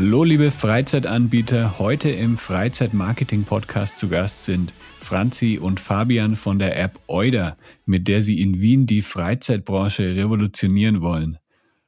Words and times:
Hallo 0.00 0.22
liebe 0.22 0.52
Freizeitanbieter, 0.52 1.80
heute 1.80 2.08
im 2.08 2.36
Freizeitmarketing-Podcast 2.36 3.98
zu 3.98 4.08
Gast 4.08 4.44
sind 4.44 4.72
Franzi 5.00 5.58
und 5.60 5.80
Fabian 5.80 6.36
von 6.36 6.60
der 6.60 6.78
App 6.78 7.00
Euda, 7.08 7.56
mit 7.84 8.06
der 8.06 8.22
sie 8.22 8.40
in 8.40 8.60
Wien 8.60 8.86
die 8.86 9.02
Freizeitbranche 9.02 10.14
revolutionieren 10.14 11.00
wollen. 11.00 11.38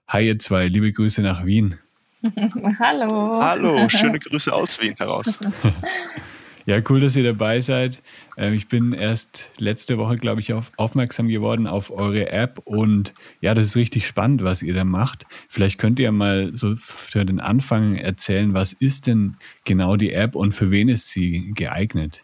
Hi 0.08 0.26
ihr 0.26 0.40
zwei, 0.40 0.66
liebe 0.66 0.90
Grüße 0.90 1.22
nach 1.22 1.44
Wien. 1.44 1.76
Hallo. 2.80 3.40
Hallo, 3.40 3.88
schöne 3.88 4.18
Grüße 4.18 4.52
aus 4.52 4.80
Wien 4.80 4.96
heraus. 4.98 5.38
Ja, 6.70 6.80
cool, 6.88 7.00
dass 7.00 7.16
ihr 7.16 7.24
dabei 7.24 7.60
seid. 7.62 8.00
Ähm, 8.36 8.54
ich 8.54 8.68
bin 8.68 8.92
erst 8.92 9.50
letzte 9.58 9.98
Woche, 9.98 10.14
glaube 10.14 10.38
ich, 10.38 10.52
auf, 10.52 10.70
aufmerksam 10.76 11.26
geworden 11.26 11.66
auf 11.66 11.90
eure 11.90 12.30
App 12.30 12.60
und 12.64 13.12
ja, 13.40 13.54
das 13.54 13.66
ist 13.66 13.76
richtig 13.76 14.06
spannend, 14.06 14.44
was 14.44 14.62
ihr 14.62 14.72
da 14.72 14.84
macht. 14.84 15.26
Vielleicht 15.48 15.80
könnt 15.80 15.98
ihr 15.98 16.12
mal 16.12 16.52
so 16.54 16.76
für 16.76 17.24
den 17.24 17.40
Anfang 17.40 17.96
erzählen, 17.96 18.54
was 18.54 18.72
ist 18.72 19.08
denn 19.08 19.36
genau 19.64 19.96
die 19.96 20.12
App 20.12 20.36
und 20.36 20.54
für 20.54 20.70
wen 20.70 20.88
ist 20.88 21.08
sie 21.08 21.50
geeignet? 21.56 22.22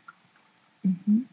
Mhm. 0.85 1.27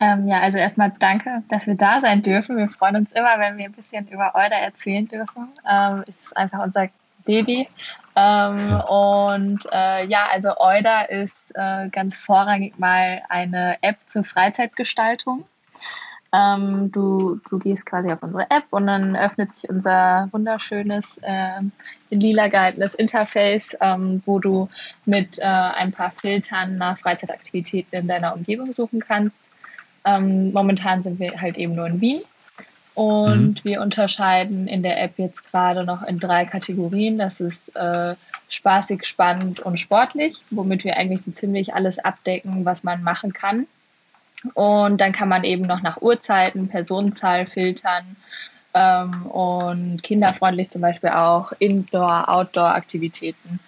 Ähm, 0.00 0.26
ja, 0.26 0.40
also 0.40 0.58
erstmal 0.58 0.92
danke, 0.98 1.44
dass 1.46 1.68
wir 1.68 1.76
da 1.76 2.00
sein 2.00 2.20
dürfen. 2.20 2.56
Wir 2.56 2.68
freuen 2.68 2.96
uns 2.96 3.12
immer, 3.12 3.38
wenn 3.38 3.58
wir 3.58 3.66
ein 3.66 3.72
bisschen 3.74 4.08
über 4.08 4.34
Euda 4.34 4.56
erzählen 4.56 5.06
dürfen. 5.06 5.50
Ähm, 5.70 6.02
es 6.08 6.20
ist 6.20 6.36
einfach 6.36 6.64
unser 6.64 6.88
Baby. 7.24 7.68
Ähm, 8.20 8.80
und 8.80 9.66
äh, 9.72 10.04
ja, 10.06 10.26
also 10.30 10.50
Euda 10.58 11.02
ist 11.02 11.52
äh, 11.54 11.88
ganz 11.88 12.16
vorrangig 12.16 12.78
mal 12.78 13.22
eine 13.28 13.78
App 13.82 13.96
zur 14.06 14.24
Freizeitgestaltung. 14.24 15.44
Ähm, 16.32 16.92
du, 16.92 17.40
du 17.48 17.58
gehst 17.58 17.86
quasi 17.86 18.12
auf 18.12 18.22
unsere 18.22 18.50
App 18.50 18.64
und 18.70 18.86
dann 18.86 19.16
öffnet 19.16 19.56
sich 19.56 19.70
unser 19.70 20.28
wunderschönes, 20.32 21.18
äh, 21.22 21.60
in 22.10 22.20
lila 22.20 22.48
gehaltenes 22.48 22.94
Interface, 22.94 23.76
ähm, 23.80 24.22
wo 24.26 24.38
du 24.38 24.68
mit 25.06 25.38
äh, 25.38 25.44
ein 25.44 25.90
paar 25.92 26.10
Filtern 26.10 26.76
nach 26.76 26.98
Freizeitaktivitäten 26.98 28.00
in 28.00 28.08
deiner 28.08 28.36
Umgebung 28.36 28.72
suchen 28.74 29.00
kannst. 29.00 29.42
Ähm, 30.04 30.52
momentan 30.52 31.02
sind 31.02 31.18
wir 31.18 31.40
halt 31.40 31.56
eben 31.56 31.74
nur 31.74 31.86
in 31.86 32.00
Wien. 32.00 32.20
Und 33.00 33.64
mhm. 33.64 33.64
wir 33.64 33.80
unterscheiden 33.80 34.68
in 34.68 34.82
der 34.82 35.02
App 35.02 35.14
jetzt 35.16 35.50
gerade 35.50 35.84
noch 35.84 36.02
in 36.02 36.20
drei 36.20 36.44
Kategorien. 36.44 37.16
Das 37.16 37.40
ist 37.40 37.74
äh, 37.74 38.14
spaßig, 38.50 39.06
spannend 39.06 39.58
und 39.58 39.80
sportlich, 39.80 40.44
womit 40.50 40.84
wir 40.84 40.98
eigentlich 40.98 41.22
so 41.22 41.30
ziemlich 41.30 41.72
alles 41.72 41.98
abdecken, 41.98 42.66
was 42.66 42.84
man 42.84 43.02
machen 43.02 43.32
kann. 43.32 43.66
Und 44.52 45.00
dann 45.00 45.12
kann 45.12 45.30
man 45.30 45.44
eben 45.44 45.66
noch 45.66 45.80
nach 45.80 46.02
Uhrzeiten, 46.02 46.68
Personenzahl 46.68 47.46
filtern 47.46 48.16
ähm, 48.74 49.24
und 49.24 50.02
kinderfreundlich 50.02 50.68
zum 50.68 50.82
Beispiel 50.82 51.08
auch 51.08 51.52
Indoor-, 51.58 52.28
Outdoor-Aktivitäten. 52.28 53.60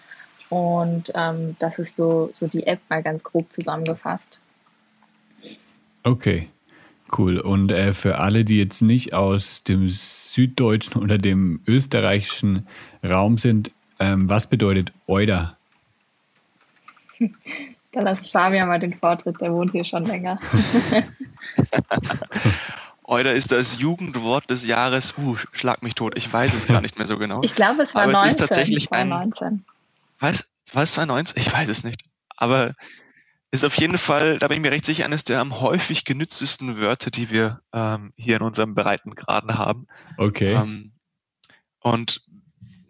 Und 0.50 1.10
ähm, 1.14 1.56
das 1.58 1.78
ist 1.78 1.96
so, 1.96 2.28
so 2.34 2.48
die 2.48 2.66
App 2.66 2.80
mal 2.90 3.02
ganz 3.02 3.24
grob 3.24 3.50
zusammengefasst. 3.50 4.42
Okay. 6.02 6.50
Cool. 7.16 7.38
Und 7.38 7.70
äh, 7.70 7.92
für 7.92 8.18
alle, 8.18 8.44
die 8.44 8.58
jetzt 8.58 8.80
nicht 8.80 9.12
aus 9.12 9.64
dem 9.64 9.88
süddeutschen 9.88 11.02
oder 11.02 11.18
dem 11.18 11.60
österreichischen 11.66 12.66
Raum 13.04 13.36
sind, 13.38 13.70
ähm, 14.00 14.28
was 14.28 14.46
bedeutet 14.46 14.92
Euda? 15.06 15.56
Da 17.92 18.00
lässt 18.00 18.32
Fabian 18.32 18.68
mal 18.68 18.80
den 18.80 18.94
Vortritt, 18.94 19.40
der 19.40 19.52
wohnt 19.52 19.72
hier 19.72 19.84
schon 19.84 20.06
länger. 20.06 20.40
Euda 23.04 23.30
ist 23.30 23.52
das 23.52 23.78
Jugendwort 23.78 24.48
des 24.48 24.64
Jahres. 24.64 25.14
Uh, 25.18 25.36
schlag 25.52 25.82
mich 25.82 25.94
tot. 25.94 26.16
Ich 26.16 26.32
weiß 26.32 26.54
es 26.54 26.66
gar 26.66 26.80
nicht 26.80 26.96
mehr 26.96 27.06
so 27.06 27.18
genau. 27.18 27.42
Ich 27.42 27.54
glaube, 27.54 27.82
es 27.82 27.94
war 27.94 28.04
Aber 28.04 28.12
19. 28.12 28.26
Es 28.26 28.34
ist 28.34 28.40
tatsächlich 28.40 28.88
2019. 28.88 29.46
ein. 29.46 29.64
Was? 30.18 30.48
War 30.72 30.84
es 30.84 30.92
2019? 30.92 31.42
Ich 31.42 31.52
weiß 31.52 31.68
es 31.68 31.84
nicht. 31.84 32.02
Aber 32.36 32.72
ist 33.52 33.64
auf 33.64 33.78
jeden 33.78 33.98
Fall, 33.98 34.38
da 34.38 34.48
bin 34.48 34.56
ich 34.56 34.62
mir 34.62 34.72
recht 34.72 34.86
sicher, 34.86 35.04
eines 35.04 35.24
der 35.24 35.38
am 35.38 35.60
häufig 35.60 36.06
genütztesten 36.06 36.78
Wörter, 36.78 37.10
die 37.10 37.30
wir 37.30 37.60
ähm, 37.72 38.14
hier 38.16 38.36
in 38.36 38.42
unserem 38.42 38.74
Breitengraden 38.74 39.58
haben. 39.58 39.86
Okay. 40.16 40.54
Ähm, 40.54 40.92
und 41.80 42.22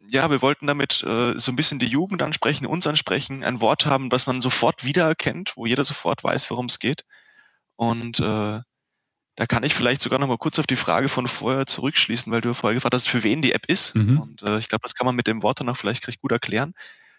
ja, 0.09 0.31
wir 0.31 0.41
wollten 0.41 0.69
damit 0.69 1.03
äh, 1.03 1.39
so 1.39 1.51
ein 1.51 1.57
bisschen 1.57 1.81
die 1.81 1.87
Jugend 1.87 2.23
ansprechen, 2.23 2.67
uns 2.67 2.87
ansprechen, 2.87 3.43
ein 3.43 3.61
Wort 3.61 3.87
haben, 3.87 4.13
was 4.13 4.27
man 4.29 4.41
sofort 4.41 4.85
wiedererkennt, 4.85 5.57
wo 5.57 5.67
jeder 5.67 5.83
sofort 5.83 6.23
weiß, 6.23 6.49
worum 6.51 6.67
es 6.67 6.79
geht. 6.79 7.05
Und 7.75 8.21
äh, 8.21 8.61
da 9.35 9.47
kann 9.49 9.65
ich 9.65 9.75
vielleicht 9.75 10.03
sogar 10.03 10.21
noch 10.21 10.29
mal 10.29 10.39
kurz 10.39 10.61
auf 10.61 10.67
die 10.67 10.77
Frage 10.77 11.09
von 11.09 11.27
vorher 11.27 11.67
zurückschließen, 11.67 12.31
weil 12.31 12.41
du 12.43 12.55
vorher 12.55 12.75
gefragt 12.75 12.95
hast, 12.95 13.09
für 13.09 13.25
wen 13.25 13.43
die 13.43 13.53
App 13.53 13.67
ist. 13.67 13.97
Mhm. 13.97 14.21
Und 14.21 14.43
äh, 14.43 14.59
ich 14.59 14.69
glaube, 14.69 14.83
das 14.83 14.95
kann 14.95 15.07
man 15.07 15.17
mit 15.17 15.27
dem 15.27 15.43
Wort 15.43 15.59
dann 15.59 15.69
auch 15.69 15.77
vielleicht 15.77 16.07
recht 16.07 16.21
gut 16.21 16.31
erklären. 16.31 16.75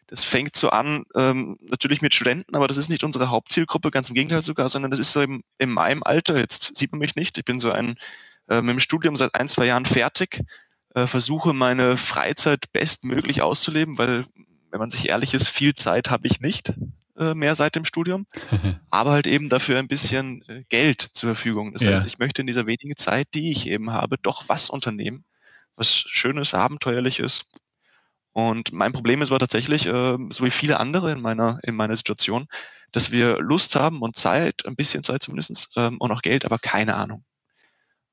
Das 0.07 0.23
fängt 0.23 0.55
so 0.55 0.69
an, 0.69 1.05
ähm, 1.15 1.57
natürlich 1.61 2.01
mit 2.01 2.13
Studenten, 2.13 2.55
aber 2.55 2.67
das 2.67 2.77
ist 2.77 2.89
nicht 2.89 3.03
unsere 3.03 3.29
Hauptzielgruppe, 3.29 3.91
ganz 3.91 4.09
im 4.09 4.15
Gegenteil 4.15 4.41
sogar, 4.41 4.69
sondern 4.69 4.91
das 4.91 4.99
ist 4.99 5.11
so 5.11 5.21
im, 5.21 5.43
in 5.57 5.69
meinem 5.69 6.03
Alter, 6.03 6.37
jetzt 6.37 6.75
sieht 6.75 6.91
man 6.91 6.99
mich 6.99 7.15
nicht, 7.15 7.37
ich 7.37 7.45
bin 7.45 7.59
so 7.59 7.71
ein 7.71 7.95
äh, 8.49 8.61
mit 8.61 8.73
dem 8.73 8.79
Studium 8.79 9.15
seit 9.15 9.35
ein, 9.35 9.47
zwei 9.47 9.65
Jahren 9.65 9.85
fertig, 9.85 10.41
äh, 10.95 11.07
versuche 11.07 11.53
meine 11.53 11.97
Freizeit 11.97 12.71
bestmöglich 12.71 13.41
auszuleben, 13.41 13.97
weil, 13.97 14.25
wenn 14.71 14.79
man 14.79 14.89
sich 14.89 15.09
ehrlich 15.09 15.33
ist, 15.33 15.47
viel 15.47 15.73
Zeit 15.75 16.09
habe 16.09 16.27
ich 16.27 16.41
nicht 16.41 16.73
äh, 17.17 17.33
mehr 17.33 17.55
seit 17.55 17.75
dem 17.75 17.85
Studium, 17.85 18.25
aber 18.89 19.11
halt 19.11 19.27
eben 19.27 19.49
dafür 19.49 19.79
ein 19.79 19.87
bisschen 19.87 20.43
äh, 20.47 20.63
Geld 20.69 21.01
zur 21.01 21.35
Verfügung. 21.35 21.73
Das 21.73 21.83
ja. 21.83 21.91
heißt, 21.91 22.05
ich 22.05 22.19
möchte 22.19 22.41
in 22.41 22.47
dieser 22.47 22.67
wenigen 22.67 22.95
Zeit, 22.97 23.27
die 23.33 23.51
ich 23.51 23.67
eben 23.67 23.91
habe, 23.91 24.17
doch 24.17 24.43
was 24.47 24.69
unternehmen, 24.69 25.23
was 25.75 25.89
Schönes, 25.89 26.53
Abenteuerliches, 26.53 27.45
und 28.33 28.73
mein 28.73 28.93
Problem 28.93 29.21
ist 29.21 29.29
aber 29.29 29.39
tatsächlich, 29.39 29.85
äh, 29.85 30.17
so 30.29 30.43
wie 30.43 30.51
viele 30.51 30.79
andere 30.79 31.11
in 31.11 31.21
meiner, 31.21 31.59
in 31.63 31.75
meiner 31.75 31.95
Situation, 31.95 32.47
dass 32.91 33.11
wir 33.11 33.39
Lust 33.39 33.75
haben 33.75 34.01
und 34.01 34.15
Zeit, 34.15 34.65
ein 34.65 34.75
bisschen 34.75 35.03
Zeit 35.03 35.23
zumindest, 35.23 35.69
ähm, 35.75 35.97
und 35.99 36.11
auch 36.11 36.21
Geld, 36.21 36.43
aber 36.45 36.57
keine 36.57 36.95
Ahnung. 36.95 37.23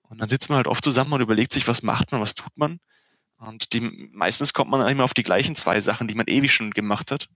Und 0.03 0.19
dann 0.21 0.29
sitzt 0.29 0.51
man 0.51 0.57
halt 0.57 0.67
oft 0.67 0.85
zusammen 0.85 1.13
und 1.13 1.21
überlegt 1.21 1.53
sich, 1.53 1.69
was 1.69 1.83
macht 1.83 2.13
man, 2.13 2.21
was 2.21 2.35
tut 2.35 2.57
man. 2.57 2.81
Und 3.39 3.73
die, 3.73 4.11
meistens 4.13 4.53
kommt 4.53 4.71
man 4.71 4.87
immer 4.89 5.05
auf 5.05 5.15
die 5.15 5.23
gleichen 5.23 5.55
zwei 5.55 5.81
Sachen, 5.81 6.09
die 6.09 6.15
man 6.15 6.27
ewig 6.27 6.53
schon 6.53 6.73
gemacht 6.73 7.11
hat. 7.11 7.29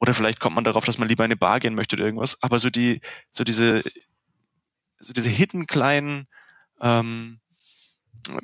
Oder 0.00 0.14
vielleicht 0.14 0.40
kommt 0.40 0.56
man 0.56 0.64
darauf, 0.64 0.84
dass 0.84 0.98
man 0.98 1.08
lieber 1.08 1.24
in 1.24 1.28
eine 1.28 1.36
Bar 1.36 1.60
gehen 1.60 1.74
möchte 1.74 1.94
oder 1.94 2.06
irgendwas. 2.06 2.42
Aber 2.42 2.58
so 2.58 2.70
die, 2.70 3.00
so 3.30 3.44
diese, 3.44 3.82
so 4.98 5.12
diese 5.12 5.28
hidden 5.28 5.66
kleinen 5.66 6.26
ähm, 6.80 7.40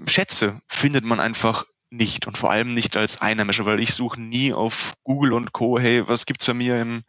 Schätze 0.07 0.61
findet 0.69 1.05
man 1.05 1.19
einfach 1.19 1.65
nicht 1.91 2.27
und 2.27 2.39
vor 2.39 2.51
allem 2.51 2.75
nicht 2.75 2.97
als 2.97 3.21
Einheimischer, 3.21 3.67
weil 3.67 3.81
ich 3.81 3.95
suche 3.95 4.21
nie 4.21 4.53
auf 4.53 4.95
Google 5.03 5.33
und 5.33 5.53
Co. 5.53 5.79
Hey, 5.79 6.09
was 6.09 6.27
gibt's 6.27 6.47
bei 6.47 6.55
mir 6.55 6.81
im, 6.81 7.03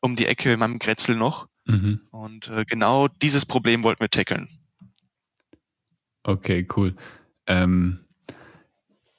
um 0.00 0.16
die 0.16 0.26
Ecke 0.26 0.52
in 0.52 0.58
meinem 0.58 0.78
Kretzel 0.78 1.16
noch? 1.16 1.48
Mhm. 1.64 2.00
Und 2.10 2.48
äh, 2.48 2.64
genau 2.66 3.08
dieses 3.08 3.46
Problem 3.46 3.82
wollten 3.84 4.00
wir 4.00 4.10
tackeln. 4.10 4.48
Okay, 6.24 6.66
cool. 6.76 6.94
Ähm, 7.46 8.00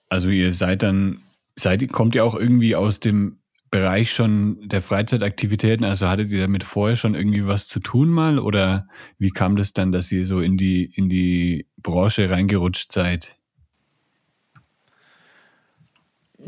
also 0.10 0.30
ihr 0.30 0.54
seid 0.54 0.84
dann, 0.84 1.22
seid, 1.56 1.92
kommt 1.92 2.16
ihr 2.16 2.24
auch 2.24 2.36
irgendwie 2.36 2.76
aus 2.76 3.00
dem 3.00 3.40
Bereich 3.72 4.14
schon 4.14 4.68
der 4.68 4.84
Freizeitaktivitäten? 4.84 5.84
Also 5.84 6.08
hattet 6.08 6.30
ihr 6.30 6.42
damit 6.42 6.64
vorher 6.64 6.96
schon 6.96 7.16
irgendwie 7.16 7.48
was 7.48 7.68
zu 7.68 7.80
tun 7.80 8.10
mal? 8.10 8.38
Oder 8.38 8.88
wie 9.18 9.32
kam 9.32 9.56
das 9.56 9.74
dann, 9.74 9.92
dass 9.92 10.12
ihr 10.12 10.28
so 10.28 10.40
in 10.40 10.58
die, 10.58 10.86
in 10.86 11.10
die 11.10 11.68
Branche 11.78 12.30
reingerutscht 12.30 12.92
seid? 12.92 13.40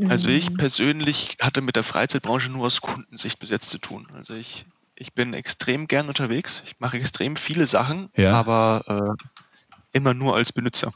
Also 0.10 0.30
ich 0.30 0.50
mhm. 0.50 0.58
persönlich 0.58 1.38
hatte 1.42 1.62
mit 1.62 1.76
der 1.76 1.84
Freizeitbranche 1.84 2.52
nur 2.52 2.66
aus 2.66 2.82
Kundensicht 2.82 3.40
bis 3.40 3.50
jetzt 3.50 3.70
zu 3.70 3.78
tun. 3.78 4.08
Also 4.14 4.34
ich, 4.34 4.66
ich 4.96 5.14
bin 5.14 5.34
extrem 5.34 5.88
gern 5.88 6.08
unterwegs, 6.08 6.64
ich 6.66 6.80
mache 6.80 6.98
extrem 6.98 7.36
viele 7.36 7.66
Sachen, 7.66 8.10
ja. 8.16 8.34
aber 8.34 9.18
äh, 9.18 9.24
immer 9.94 10.14
nur 10.14 10.36
als 10.36 10.52
Benutzer. 10.52 10.94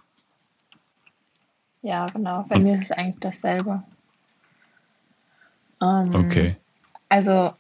Ja, 1.81 2.05
genau. 2.07 2.45
Bei 2.49 2.59
mir 2.59 2.75
ist 2.75 2.85
es 2.85 2.91
eigentlich 2.91 3.19
dasselbe. 3.21 3.83
Ähm, 5.81 6.13
okay. 6.13 6.57
Also 7.07 7.53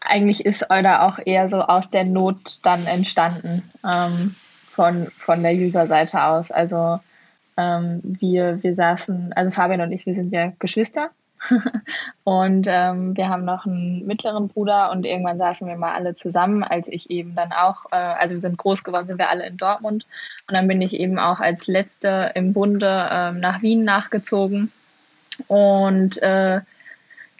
eigentlich 0.00 0.44
ist 0.44 0.70
Euda 0.70 1.06
auch 1.06 1.18
eher 1.24 1.48
so 1.48 1.62
aus 1.62 1.90
der 1.90 2.04
Not 2.04 2.64
dann 2.64 2.86
entstanden 2.86 3.70
ähm, 3.84 4.34
von, 4.68 5.08
von 5.16 5.42
der 5.42 5.52
User-Seite 5.52 6.22
aus. 6.22 6.50
Also 6.50 7.00
ähm, 7.56 8.00
wir, 8.02 8.62
wir 8.62 8.74
saßen, 8.74 9.32
also 9.34 9.50
Fabian 9.50 9.80
und 9.80 9.92
ich, 9.92 10.06
wir 10.06 10.14
sind 10.14 10.32
ja 10.32 10.52
Geschwister. 10.58 11.10
und 12.24 12.66
ähm, 12.68 13.14
wir 13.16 13.28
haben 13.28 13.44
noch 13.44 13.66
einen 13.66 14.06
mittleren 14.06 14.48
Bruder 14.48 14.90
und 14.90 15.04
irgendwann 15.04 15.36
saßen 15.36 15.68
wir 15.68 15.76
mal 15.76 15.94
alle 15.94 16.14
zusammen, 16.14 16.64
als 16.64 16.88
ich 16.88 17.10
eben 17.10 17.34
dann 17.34 17.52
auch, 17.52 17.84
äh, 17.92 17.96
also 17.96 18.32
wir 18.32 18.38
sind 18.38 18.56
groß 18.56 18.84
geworden, 18.84 19.06
sind 19.06 19.18
wir 19.18 19.28
alle 19.28 19.46
in 19.46 19.56
Dortmund. 19.58 20.06
Und 20.48 20.54
dann 20.54 20.66
bin 20.66 20.80
ich 20.80 20.98
eben 20.98 21.18
auch 21.18 21.40
als 21.40 21.66
Letzte 21.66 22.32
im 22.34 22.52
Bunde 22.52 23.08
ähm, 23.10 23.40
nach 23.40 23.60
Wien 23.60 23.84
nachgezogen. 23.84 24.72
Und 25.46 26.22
äh, 26.22 26.60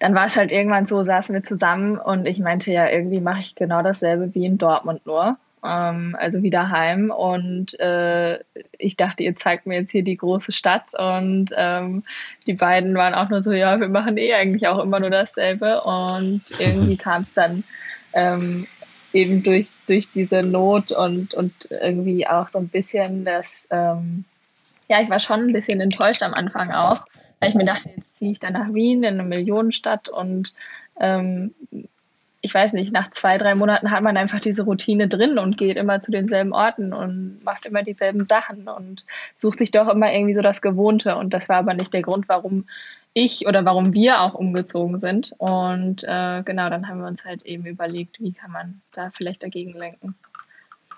dann 0.01 0.15
war 0.15 0.27
es 0.27 0.37
halt 0.37 0.53
irgendwann 0.53 0.87
so, 0.87 1.03
saßen 1.03 1.35
wir 1.35 1.43
zusammen 1.43 1.97
und 1.99 2.27
ich 2.27 2.39
meinte 2.39 2.71
ja, 2.71 2.89
irgendwie 2.89 3.21
mache 3.21 3.41
ich 3.41 3.55
genau 3.55 3.83
dasselbe 3.83 4.35
wie 4.35 4.45
in 4.45 4.59
Dortmund 4.59 5.07
nur. 5.07 5.39
Ähm, 5.67 6.17
also 6.19 6.43
wieder 6.43 6.71
heim. 6.71 7.11
Und 7.11 7.79
äh, 7.81 8.39
ich 8.79 8.97
dachte, 8.97 9.23
ihr 9.23 9.37
zeigt 9.37 9.67
mir 9.67 9.81
jetzt 9.81 9.93
hier 9.93 10.05
die 10.05 10.17
große 10.17 10.53
Stadt. 10.53 10.93
Und 10.99 11.51
ähm, 11.57 12.05
die 12.47 12.55
beiden 12.55 12.95
waren 12.95 13.15
auch 13.15 13.29
nur 13.29 13.43
so, 13.43 13.53
ja, 13.53 13.81
wir 13.81 13.89
machen 13.89 14.17
eh 14.17 14.35
eigentlich 14.35 14.69
auch 14.69 14.83
immer 14.83 15.01
nur 15.01 15.11
dasselbe. 15.11 15.83
Und 15.83 16.43
irgendwie 16.59 16.97
kam 16.97 17.23
es 17.23 17.33
dann 17.33 17.65
ähm, 18.13 18.67
eben 19.13 19.43
durch, 19.43 19.69
durch 19.87 20.09
diese 20.13 20.43
Not 20.43 20.93
und, 20.93 21.35
und 21.35 21.53
irgendwie 21.71 22.27
auch 22.27 22.49
so 22.49 22.59
ein 22.59 22.69
bisschen 22.69 23.25
das, 23.25 23.67
ähm, 23.71 24.25
ja, 24.89 25.01
ich 25.03 25.11
war 25.11 25.21
schon 25.21 25.41
ein 25.41 25.53
bisschen 25.53 25.81
enttäuscht 25.81 26.23
am 26.23 26.35
Anfang 26.35 26.71
auch 26.71 27.07
weil 27.41 27.51
ich 27.51 27.55
mir 27.55 27.65
dachte, 27.65 27.91
jetzt 27.95 28.17
ziehe 28.17 28.33
ich 28.33 28.41
dann 28.41 28.55
nach 28.55 28.73
Wien 28.73 29.03
in 29.03 29.15
eine 29.15 29.23
Millionenstadt 29.23 30.09
und 30.09 30.53
ähm, 30.99 31.55
ich 32.47 32.55
weiß 32.55 32.75
nicht, 32.75 32.93
nach 32.93 33.11
zwei, 33.11 33.39
drei 33.39 33.57
Monaten 33.57 33.91
hat 33.91 34.05
man 34.05 34.17
einfach 34.17 34.39
diese 34.39 34.63
Routine 34.63 35.09
drin 35.09 35.37
und 35.37 35.59
geht 35.59 35.77
immer 35.77 36.01
zu 36.01 36.13
denselben 36.13 36.53
Orten 36.53 36.93
und 36.93 37.41
macht 37.43 37.67
immer 37.67 37.83
dieselben 37.83 38.25
Sachen 38.25 38.69
und 38.69 39.05
sucht 39.35 39.59
sich 39.59 39.73
doch 39.73 39.89
immer 39.89 40.13
irgendwie 40.13 40.37
so 40.37 40.43
das 40.43 40.63
Gewohnte. 40.63 41.17
Und 41.17 41.35
das 41.35 41.49
war 41.49 41.57
aber 41.57 41.75
nicht 41.75 41.93
der 41.93 42.03
Grund, 42.03 42.29
warum 42.29 42.67
ich 43.15 43.49
oder 43.49 43.65
warum 43.65 43.95
wir 43.95 44.21
auch 44.21 44.35
umgezogen 44.35 44.99
sind. 44.99 45.33
Und 45.39 46.05
äh, 46.05 46.45
genau, 46.45 46.71
dann 46.71 46.87
haben 46.87 47.01
wir 47.01 47.09
uns 47.09 47.25
halt 47.25 47.45
eben 47.45 47.67
überlegt, 47.67 48.21
wie 48.21 48.33
kann 48.33 48.53
man 48.53 48.81
da 48.93 49.11
vielleicht 49.11 49.43
dagegen 49.43 49.73
lenken. 49.73 50.15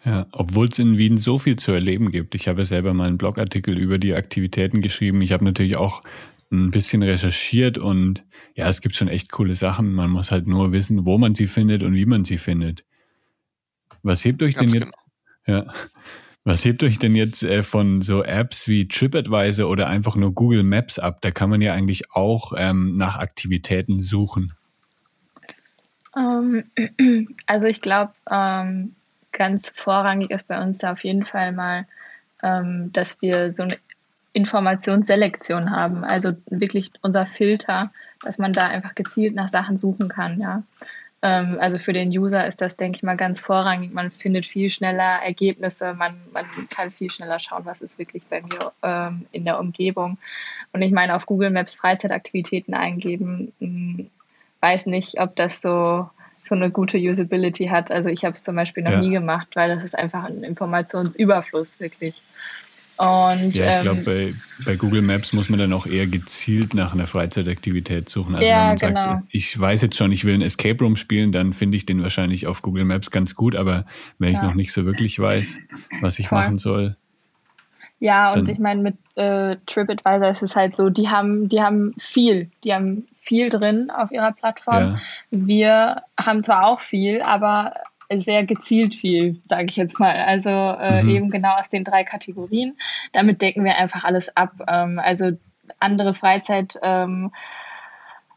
Ja, 0.04 0.26
obwohl 0.32 0.68
es 0.68 0.78
in 0.78 0.98
Wien 0.98 1.16
so 1.16 1.38
viel 1.38 1.56
zu 1.56 1.72
erleben 1.72 2.12
gibt. 2.12 2.34
Ich 2.34 2.46
habe 2.46 2.66
selber 2.66 2.92
mal 2.92 3.06
einen 3.06 3.16
Blogartikel 3.16 3.78
über 3.78 3.96
die 3.96 4.14
Aktivitäten 4.14 4.82
geschrieben. 4.82 5.22
Ich 5.22 5.32
habe 5.32 5.46
natürlich 5.46 5.78
auch 5.78 6.02
ein 6.50 6.70
bisschen 6.70 7.02
recherchiert 7.02 7.78
und 7.78 8.24
ja, 8.54 8.68
es 8.68 8.80
gibt 8.80 8.94
schon 8.94 9.08
echt 9.08 9.30
coole 9.30 9.54
Sachen. 9.54 9.92
Man 9.92 10.10
muss 10.10 10.30
halt 10.30 10.46
nur 10.46 10.72
wissen, 10.72 11.04
wo 11.04 11.18
man 11.18 11.34
sie 11.34 11.46
findet 11.46 11.82
und 11.82 11.94
wie 11.94 12.06
man 12.06 12.24
sie 12.24 12.38
findet. 12.38 12.84
Was 14.02 14.24
hebt 14.24 14.42
euch 14.42 14.54
Ganz 14.54 14.72
denn 14.72 14.82
jetzt? 14.82 14.94
Genau. 15.44 15.64
Ja. 15.64 15.72
Was 16.44 16.64
hebt 16.64 16.82
euch 16.82 16.98
denn 16.98 17.14
jetzt 17.14 17.42
äh, 17.42 17.62
von 17.62 18.00
so 18.00 18.24
Apps 18.24 18.68
wie 18.68 18.88
TripAdvisor 18.88 19.68
oder 19.68 19.88
einfach 19.88 20.16
nur 20.16 20.32
Google 20.32 20.62
Maps 20.62 20.98
ab? 20.98 21.18
Da 21.20 21.30
kann 21.30 21.50
man 21.50 21.60
ja 21.60 21.74
eigentlich 21.74 22.10
auch 22.12 22.52
ähm, 22.56 22.96
nach 22.96 23.18
Aktivitäten 23.18 24.00
suchen. 24.00 24.54
Um, 26.14 26.64
ähm, 26.76 27.28
also 27.46 27.66
ich 27.66 27.82
glaube, 27.82 28.12
ähm, 28.30 28.94
ganz 29.32 29.68
vorrangig 29.68 30.30
ist 30.30 30.48
bei 30.48 30.62
uns 30.62 30.78
da 30.78 30.92
auf 30.92 31.04
jeden 31.04 31.24
Fall 31.24 31.52
mal, 31.52 31.86
ähm, 32.42 32.90
dass 32.92 33.20
wir 33.20 33.52
so 33.52 33.64
eine 33.64 33.76
Informationsselektion 34.32 35.70
haben, 35.70 36.04
also 36.04 36.32
wirklich 36.46 36.90
unser 37.02 37.26
Filter, 37.26 37.90
dass 38.22 38.38
man 38.38 38.52
da 38.52 38.66
einfach 38.66 38.94
gezielt 38.94 39.34
nach 39.34 39.48
Sachen 39.48 39.78
suchen 39.78 40.08
kann, 40.08 40.40
ja. 40.40 40.62
Ähm, 41.20 41.58
also 41.60 41.78
für 41.78 41.92
den 41.92 42.10
User 42.10 42.46
ist 42.46 42.60
das, 42.60 42.76
denke 42.76 42.96
ich 42.96 43.02
mal, 43.02 43.16
ganz 43.16 43.40
vorrangig. 43.40 43.92
Man 43.92 44.12
findet 44.12 44.46
viel 44.46 44.70
schneller 44.70 45.20
Ergebnisse, 45.24 45.94
man, 45.94 46.14
man 46.32 46.46
kann 46.70 46.92
viel 46.92 47.10
schneller 47.10 47.40
schauen, 47.40 47.64
was 47.64 47.80
ist 47.80 47.98
wirklich 47.98 48.24
bei 48.26 48.40
mir 48.40 48.72
ähm, 48.82 49.26
in 49.32 49.44
der 49.44 49.58
Umgebung. 49.58 50.18
Und 50.72 50.82
ich 50.82 50.92
meine, 50.92 51.16
auf 51.16 51.26
Google 51.26 51.50
Maps 51.50 51.74
Freizeitaktivitäten 51.74 52.74
eingeben, 52.74 53.52
mh, 53.58 53.98
hm, 53.98 54.10
weiß 54.60 54.86
nicht, 54.86 55.20
ob 55.20 55.34
das 55.36 55.60
so 55.60 56.08
so 56.48 56.54
eine 56.54 56.70
gute 56.70 56.96
Usability 56.96 57.66
hat. 57.66 57.90
Also 57.90 58.08
ich 58.08 58.24
habe 58.24 58.34
es 58.34 58.42
zum 58.42 58.56
Beispiel 58.56 58.82
noch 58.82 58.92
ja. 58.92 59.00
nie 59.00 59.10
gemacht, 59.10 59.48
weil 59.54 59.68
das 59.68 59.84
ist 59.84 59.96
einfach 59.96 60.24
ein 60.24 60.42
Informationsüberfluss 60.42 61.78
wirklich. 61.78 62.14
Und, 62.98 63.54
ja, 63.54 63.76
ich 63.76 63.82
glaube, 63.82 63.98
ähm, 64.00 64.04
bei, 64.04 64.32
bei, 64.64 64.76
Google 64.76 65.02
Maps 65.02 65.32
muss 65.32 65.48
man 65.48 65.60
dann 65.60 65.72
auch 65.72 65.86
eher 65.86 66.08
gezielt 66.08 66.74
nach 66.74 66.94
einer 66.94 67.06
Freizeitaktivität 67.06 68.08
suchen. 68.08 68.34
Also 68.34 68.48
ja, 68.48 68.56
wenn 68.56 68.66
man 68.66 68.76
genau. 68.76 69.04
sagt, 69.04 69.22
ich 69.30 69.58
weiß 69.58 69.82
jetzt 69.82 69.96
schon, 69.96 70.10
ich 70.10 70.24
will 70.24 70.34
ein 70.34 70.42
Escape 70.42 70.82
Room 70.82 70.96
spielen, 70.96 71.30
dann 71.30 71.52
finde 71.52 71.76
ich 71.76 71.86
den 71.86 72.02
wahrscheinlich 72.02 72.48
auf 72.48 72.60
Google 72.60 72.84
Maps 72.84 73.12
ganz 73.12 73.36
gut, 73.36 73.54
aber 73.54 73.86
wenn 74.18 74.32
ja. 74.32 74.38
ich 74.38 74.42
noch 74.42 74.54
nicht 74.54 74.72
so 74.72 74.84
wirklich 74.84 75.18
weiß, 75.20 75.58
was 76.00 76.18
ich 76.18 76.28
Voll. 76.28 76.38
machen 76.38 76.58
soll. 76.58 76.96
Ja, 78.00 78.32
und 78.32 78.48
ich 78.48 78.58
meine, 78.60 78.80
mit 78.80 78.96
äh, 79.16 79.56
TripAdvisor 79.66 80.30
ist 80.30 80.42
es 80.42 80.54
halt 80.54 80.76
so, 80.76 80.88
die 80.88 81.08
haben, 81.08 81.48
die 81.48 81.60
haben 81.60 81.94
viel, 81.98 82.50
die 82.62 82.72
haben 82.72 83.06
viel 83.16 83.48
drin 83.48 83.90
auf 83.90 84.12
ihrer 84.12 84.32
Plattform. 84.32 84.76
Ja. 84.76 85.00
Wir 85.30 86.02
haben 86.18 86.44
zwar 86.44 86.66
auch 86.66 86.80
viel, 86.80 87.22
aber 87.22 87.74
sehr 88.14 88.44
gezielt 88.44 88.94
viel, 88.94 89.40
sage 89.44 89.66
ich 89.68 89.76
jetzt 89.76 90.00
mal. 90.00 90.16
Also 90.16 90.50
äh, 90.50 91.02
mhm. 91.02 91.08
eben 91.08 91.30
genau 91.30 91.56
aus 91.56 91.68
den 91.68 91.84
drei 91.84 92.04
Kategorien. 92.04 92.76
Damit 93.12 93.42
decken 93.42 93.64
wir 93.64 93.76
einfach 93.76 94.04
alles 94.04 94.34
ab. 94.36 94.52
Ähm, 94.66 94.98
also 94.98 95.32
andere 95.78 96.14
Freizeit. 96.14 96.78
Ähm, 96.82 97.32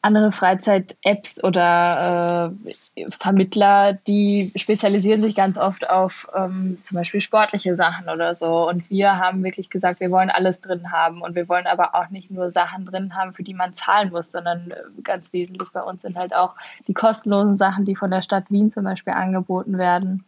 andere 0.03 0.31
Freizeit-Apps 0.31 1.43
oder 1.43 2.53
äh, 2.95 3.05
Vermittler, 3.11 3.93
die 3.93 4.51
spezialisieren 4.55 5.21
sich 5.21 5.35
ganz 5.35 5.57
oft 5.57 5.89
auf 5.89 6.27
ähm, 6.35 6.79
zum 6.81 6.95
Beispiel 6.95 7.21
sportliche 7.21 7.75
Sachen 7.75 8.09
oder 8.09 8.33
so. 8.33 8.67
Und 8.67 8.89
wir 8.89 9.17
haben 9.17 9.43
wirklich 9.43 9.69
gesagt, 9.69 9.99
wir 9.99 10.09
wollen 10.09 10.31
alles 10.31 10.61
drin 10.61 10.91
haben 10.91 11.21
und 11.21 11.35
wir 11.35 11.47
wollen 11.47 11.67
aber 11.67 11.93
auch 11.93 12.09
nicht 12.09 12.31
nur 12.31 12.49
Sachen 12.49 12.85
drin 12.85 13.15
haben, 13.15 13.33
für 13.33 13.43
die 13.43 13.53
man 13.53 13.75
zahlen 13.75 14.11
muss, 14.11 14.31
sondern 14.31 14.71
äh, 14.71 15.01
ganz 15.03 15.33
wesentlich 15.33 15.69
bei 15.69 15.81
uns 15.81 16.01
sind 16.01 16.17
halt 16.17 16.33
auch 16.35 16.55
die 16.87 16.93
kostenlosen 16.93 17.57
Sachen, 17.57 17.85
die 17.85 17.95
von 17.95 18.09
der 18.09 18.23
Stadt 18.23 18.49
Wien 18.49 18.71
zum 18.71 18.83
Beispiel 18.83 19.13
angeboten 19.13 19.77
werden. 19.77 20.23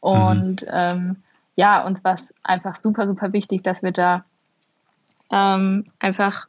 Und 0.00 0.62
mhm. 0.62 0.68
ähm, 0.70 1.16
ja, 1.56 1.84
uns 1.84 2.04
war 2.04 2.14
es 2.14 2.32
einfach 2.44 2.76
super, 2.76 3.08
super 3.08 3.32
wichtig, 3.32 3.64
dass 3.64 3.82
wir 3.82 3.90
da 3.90 4.24
ähm, 5.32 5.86
einfach 5.98 6.46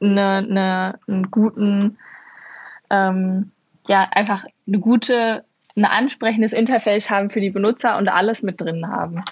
eine, 0.00 0.36
eine, 0.36 0.98
einen 1.06 1.30
guten, 1.30 1.98
ähm, 2.90 3.52
ja, 3.86 4.08
einfach 4.12 4.44
eine 4.66 4.78
gute, 4.78 5.44
ein 5.76 5.84
ansprechendes 5.84 6.52
Interface 6.52 7.10
haben 7.10 7.30
für 7.30 7.40
die 7.40 7.50
Benutzer 7.50 7.96
und 7.96 8.08
alles 8.08 8.42
mit 8.42 8.60
drin 8.60 8.88
haben. 8.88 9.22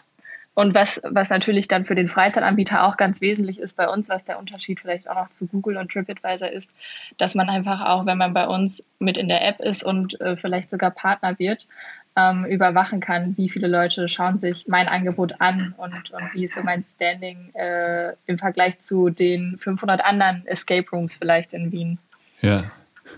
Und 0.59 0.75
was, 0.75 1.03
was 1.05 1.29
natürlich 1.29 1.69
dann 1.69 1.85
für 1.85 1.95
den 1.95 2.09
Freizeitanbieter 2.09 2.85
auch 2.85 2.97
ganz 2.97 3.21
wesentlich 3.21 3.61
ist 3.61 3.77
bei 3.77 3.87
uns, 3.91 4.09
was 4.09 4.25
der 4.25 4.39
Unterschied 4.39 4.81
vielleicht 4.81 5.07
auch 5.07 5.17
noch 5.17 5.29
zu 5.29 5.47
Google 5.47 5.77
und 5.77 5.93
TripAdvisor 5.93 6.49
ist, 6.49 6.73
dass 7.19 7.35
man 7.35 7.51
einfach 7.51 7.85
auch, 7.85 8.07
wenn 8.07 8.17
man 8.17 8.33
bei 8.33 8.47
uns 8.47 8.83
mit 8.99 9.19
in 9.19 9.29
der 9.29 9.47
App 9.47 9.61
ist 9.61 9.85
und 9.85 10.19
äh, 10.23 10.35
vielleicht 10.35 10.71
sogar 10.71 10.91
Partner 10.93 11.39
wird, 11.39 11.69
ähm, 12.17 12.47
überwachen 12.47 13.01
kann, 13.01 13.37
wie 13.37 13.51
viele 13.51 13.69
Leute 13.69 14.09
schauen 14.09 14.39
sich 14.39 14.67
mein 14.67 14.89
Angebot 14.89 15.41
an 15.41 15.75
und, 15.77 16.11
und 16.11 16.35
wie 16.35 16.45
ist 16.45 16.55
so 16.55 16.63
mein 16.63 16.85
Standing 16.89 17.55
äh, 17.55 18.15
im 18.27 18.39
Vergleich 18.39 18.79
zu 18.79 19.11
den 19.11 19.59
500 19.59 20.03
anderen 20.03 20.47
Escape 20.47 20.89
Rooms 20.91 21.17
vielleicht 21.17 21.53
in 21.53 21.71
Wien. 21.73 21.99
Ja. 22.41 22.65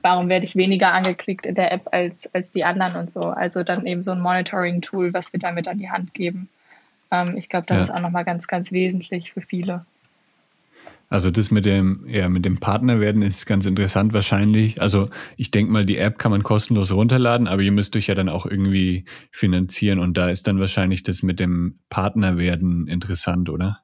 Warum 0.03 0.29
werde 0.29 0.45
ich 0.45 0.57
weniger 0.57 0.93
angeklickt 0.93 1.47
in 1.47 1.55
der 1.55 1.73
App 1.73 1.89
als, 1.93 2.33
als 2.35 2.51
die 2.51 2.65
anderen 2.65 2.97
und 2.97 3.11
so? 3.11 3.21
Also 3.21 3.63
dann 3.63 3.87
eben 3.87 4.03
so 4.03 4.13
ein 4.13 4.21
Monitoring-Tool, 4.21 5.15
was 5.15 5.33
wir 5.33 5.41
damit 5.41 5.69
an 5.69 5.79
die 5.79 5.91
Hand 5.91 6.13
geben. 6.13 6.49
Ähm, 7.11 7.37
ich 7.37 7.49
glaube, 7.49 7.67
das 7.67 7.77
ja. 7.77 7.83
ist 7.85 7.91
auch 7.91 8.01
nochmal 8.01 8.25
ganz, 8.25 8.49
ganz 8.49 8.73
wesentlich 8.73 9.33
für 9.33 9.41
viele. 9.41 9.85
Also 11.11 11.31
das 11.31 11.51
mit 11.51 11.65
dem, 11.65 12.07
ja, 12.07 12.29
mit 12.29 12.45
dem 12.45 12.61
Partner 12.61 13.01
werden 13.01 13.23
ist 13.23 13.47
ganz 13.47 13.65
interessant 13.65 14.13
wahrscheinlich. 14.13 14.83
Also 14.83 15.09
ich 15.39 15.51
denke 15.51 15.73
mal, 15.73 15.87
die 15.87 15.97
App 15.97 16.19
kann 16.19 16.31
man 16.31 16.43
kostenlos 16.43 16.93
runterladen, 16.93 17.49
aber 17.49 17.63
ihr 17.63 17.73
müsst 17.73 17.97
euch 17.97 18.09
ja 18.09 18.15
dann 18.15 18.29
auch 18.29 18.45
irgendwie 18.45 19.07
finanzieren 19.31 20.01
und 20.01 20.19
da 20.19 20.29
ist 20.29 20.47
dann 20.47 20.61
wahrscheinlich 20.61 21.03
das 21.03 21.23
mit 21.23 21.41
dem 21.41 21.79
Partner 21.89 22.39
werden 22.39 22.89
interessant, 22.89 23.49
oder? 23.49 23.81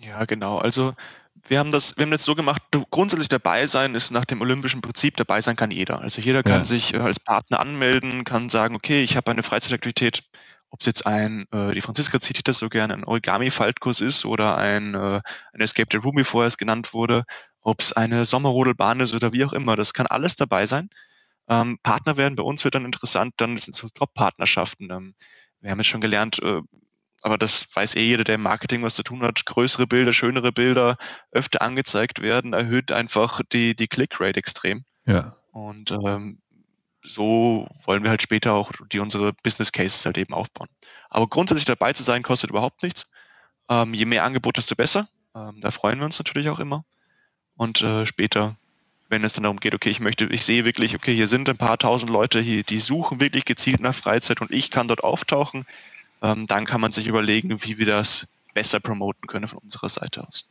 Ja, 0.00 0.24
genau. 0.24 0.58
Also 0.58 0.94
wir 1.46 1.58
haben 1.58 1.70
das, 1.70 1.96
wir 1.96 2.04
haben 2.04 2.10
das 2.10 2.24
so 2.24 2.34
gemacht, 2.34 2.62
grundsätzlich 2.90 3.28
dabei 3.28 3.66
sein 3.66 3.94
ist 3.94 4.10
nach 4.10 4.24
dem 4.24 4.40
olympischen 4.40 4.80
Prinzip, 4.80 5.16
dabei 5.16 5.40
sein 5.40 5.56
kann 5.56 5.70
jeder. 5.70 6.00
Also 6.00 6.20
jeder 6.20 6.42
kann 6.42 6.52
ja. 6.58 6.64
sich 6.64 6.94
äh, 6.94 6.98
als 6.98 7.20
Partner 7.20 7.60
anmelden, 7.60 8.24
kann 8.24 8.48
sagen, 8.48 8.74
okay, 8.74 9.02
ich 9.02 9.16
habe 9.16 9.30
eine 9.30 9.42
Freizeitaktivität, 9.42 10.24
ob 10.74 10.80
es 10.80 10.86
jetzt 10.86 11.06
ein, 11.06 11.46
äh, 11.52 11.72
die 11.72 11.80
Franziska 11.80 12.18
zitiert 12.18 12.48
das 12.48 12.58
so 12.58 12.68
gerne, 12.68 12.94
ein 12.94 13.04
Origami-Faltkurs 13.04 14.00
ist 14.00 14.24
oder 14.24 14.58
ein, 14.58 14.96
äh, 14.96 15.20
ein 15.52 15.60
Escape 15.60 15.86
the 15.92 15.98
Room, 15.98 16.16
wie 16.16 16.24
vorher 16.24 16.48
es 16.48 16.58
genannt 16.58 16.92
wurde, 16.92 17.22
ob 17.60 17.80
es 17.80 17.92
eine 17.92 18.24
Sommerrodelbahn 18.24 18.98
ist 18.98 19.14
oder 19.14 19.32
wie 19.32 19.44
auch 19.44 19.52
immer, 19.52 19.76
das 19.76 19.94
kann 19.94 20.08
alles 20.08 20.34
dabei 20.34 20.66
sein. 20.66 20.90
Ähm, 21.48 21.78
Partner 21.84 22.16
werden 22.16 22.34
bei 22.34 22.42
uns 22.42 22.64
wird 22.64 22.74
dann 22.74 22.84
interessant, 22.84 23.34
dann 23.36 23.56
sind 23.56 23.72
so 23.72 23.88
Top-Partnerschaften. 23.88 24.90
Ähm, 24.90 25.14
wir 25.60 25.70
haben 25.70 25.78
jetzt 25.78 25.86
schon 25.86 26.00
gelernt, 26.00 26.42
äh, 26.42 26.60
aber 27.22 27.38
das 27.38 27.68
weiß 27.72 27.94
eh 27.94 28.02
jeder, 28.02 28.24
der 28.24 28.34
im 28.34 28.42
Marketing 28.42 28.82
was 28.82 28.96
zu 28.96 29.04
tun 29.04 29.22
hat, 29.22 29.46
größere 29.46 29.86
Bilder, 29.86 30.12
schönere 30.12 30.50
Bilder 30.50 30.96
öfter 31.30 31.62
angezeigt 31.62 32.20
werden, 32.20 32.52
erhöht 32.52 32.90
einfach 32.90 33.42
die, 33.52 33.76
die 33.76 33.86
Click-Rate 33.86 34.40
extrem. 34.40 34.84
Ja. 35.06 35.36
Und 35.52 35.92
ähm, 35.92 36.40
so 37.04 37.68
wollen 37.84 38.02
wir 38.02 38.10
halt 38.10 38.22
später 38.22 38.54
auch 38.54 38.72
die 38.90 38.98
unsere 38.98 39.32
Business 39.32 39.70
Cases 39.70 40.04
halt 40.06 40.18
eben 40.18 40.34
aufbauen. 40.34 40.68
Aber 41.10 41.28
grundsätzlich 41.28 41.66
dabei 41.66 41.92
zu 41.92 42.02
sein, 42.02 42.22
kostet 42.22 42.50
überhaupt 42.50 42.82
nichts. 42.82 43.10
Ähm, 43.68 43.94
je 43.94 44.06
mehr 44.06 44.24
Angebot, 44.24 44.56
desto 44.56 44.74
besser. 44.74 45.06
Ähm, 45.34 45.60
da 45.60 45.70
freuen 45.70 45.98
wir 45.98 46.06
uns 46.06 46.18
natürlich 46.18 46.48
auch 46.48 46.58
immer. 46.58 46.84
Und 47.56 47.82
äh, 47.82 48.06
später, 48.06 48.56
wenn 49.08 49.22
es 49.22 49.34
dann 49.34 49.44
darum 49.44 49.60
geht, 49.60 49.74
okay, 49.74 49.90
ich 49.90 50.00
möchte, 50.00 50.24
ich 50.26 50.44
sehe 50.44 50.64
wirklich, 50.64 50.94
okay, 50.94 51.14
hier 51.14 51.28
sind 51.28 51.48
ein 51.48 51.58
paar 51.58 51.78
tausend 51.78 52.10
Leute 52.10 52.40
hier, 52.40 52.62
die 52.62 52.80
suchen 52.80 53.20
wirklich 53.20 53.44
gezielt 53.44 53.80
nach 53.80 53.94
Freizeit 53.94 54.40
und 54.40 54.50
ich 54.50 54.70
kann 54.70 54.88
dort 54.88 55.04
auftauchen, 55.04 55.66
ähm, 56.22 56.46
dann 56.46 56.64
kann 56.64 56.80
man 56.80 56.90
sich 56.90 57.06
überlegen, 57.06 57.62
wie 57.62 57.78
wir 57.78 57.86
das 57.86 58.26
besser 58.54 58.80
promoten 58.80 59.26
können 59.26 59.46
von 59.46 59.58
unserer 59.58 59.88
Seite 59.88 60.26
aus. 60.26 60.46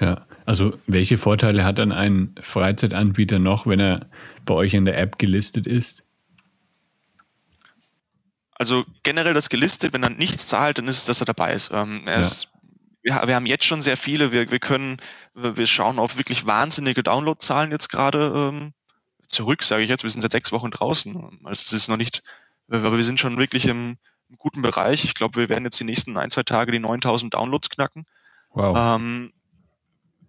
Ja, 0.00 0.26
also 0.46 0.78
welche 0.86 1.18
Vorteile 1.18 1.64
hat 1.64 1.78
dann 1.78 1.92
ein 1.92 2.34
Freizeitanbieter 2.40 3.38
noch, 3.38 3.66
wenn 3.66 3.80
er 3.80 4.06
bei 4.44 4.54
euch 4.54 4.74
in 4.74 4.84
der 4.84 4.98
App 4.98 5.18
gelistet 5.18 5.66
ist? 5.66 6.04
Also 8.54 8.84
generell 9.02 9.34
das 9.34 9.50
gelistet, 9.50 9.92
wenn 9.92 10.02
er 10.02 10.10
nichts 10.10 10.48
zahlt, 10.48 10.78
dann 10.78 10.88
ist 10.88 10.98
es, 10.98 11.04
dass 11.04 11.20
er 11.20 11.26
dabei 11.26 11.52
ist. 11.52 11.70
Ähm, 11.72 12.02
er 12.06 12.14
ja. 12.14 12.18
ist 12.20 12.48
wir, 13.02 13.22
wir, 13.26 13.34
haben 13.34 13.46
jetzt 13.46 13.64
schon 13.64 13.82
sehr 13.82 13.96
viele. 13.96 14.32
Wir, 14.32 14.50
wir 14.50 14.58
können, 14.58 14.98
wir 15.34 15.66
schauen 15.66 15.98
auf 15.98 16.18
wirklich 16.18 16.46
wahnsinnige 16.46 17.02
Downloadzahlen 17.02 17.70
jetzt 17.70 17.88
gerade 17.88 18.50
ähm, 18.52 18.72
zurück, 19.28 19.62
sage 19.62 19.82
ich 19.82 19.88
jetzt. 19.88 20.02
Wir 20.02 20.10
sind 20.10 20.22
seit 20.22 20.32
sechs 20.32 20.52
Wochen 20.52 20.70
draußen. 20.70 21.40
Also 21.44 21.62
es 21.66 21.72
ist 21.72 21.88
noch 21.88 21.96
nicht, 21.96 22.22
aber 22.68 22.96
wir 22.96 23.04
sind 23.04 23.20
schon 23.20 23.38
wirklich 23.38 23.66
im, 23.66 23.98
im 24.28 24.36
guten 24.36 24.62
Bereich. 24.62 25.04
Ich 25.04 25.14
glaube, 25.14 25.40
wir 25.40 25.48
werden 25.48 25.64
jetzt 25.64 25.78
die 25.78 25.84
nächsten 25.84 26.16
ein, 26.18 26.30
zwei 26.30 26.42
Tage 26.42 26.72
die 26.72 26.80
9000 26.80 27.34
Downloads 27.34 27.70
knacken. 27.70 28.06
Wow. 28.50 28.76
Ähm, 28.76 29.32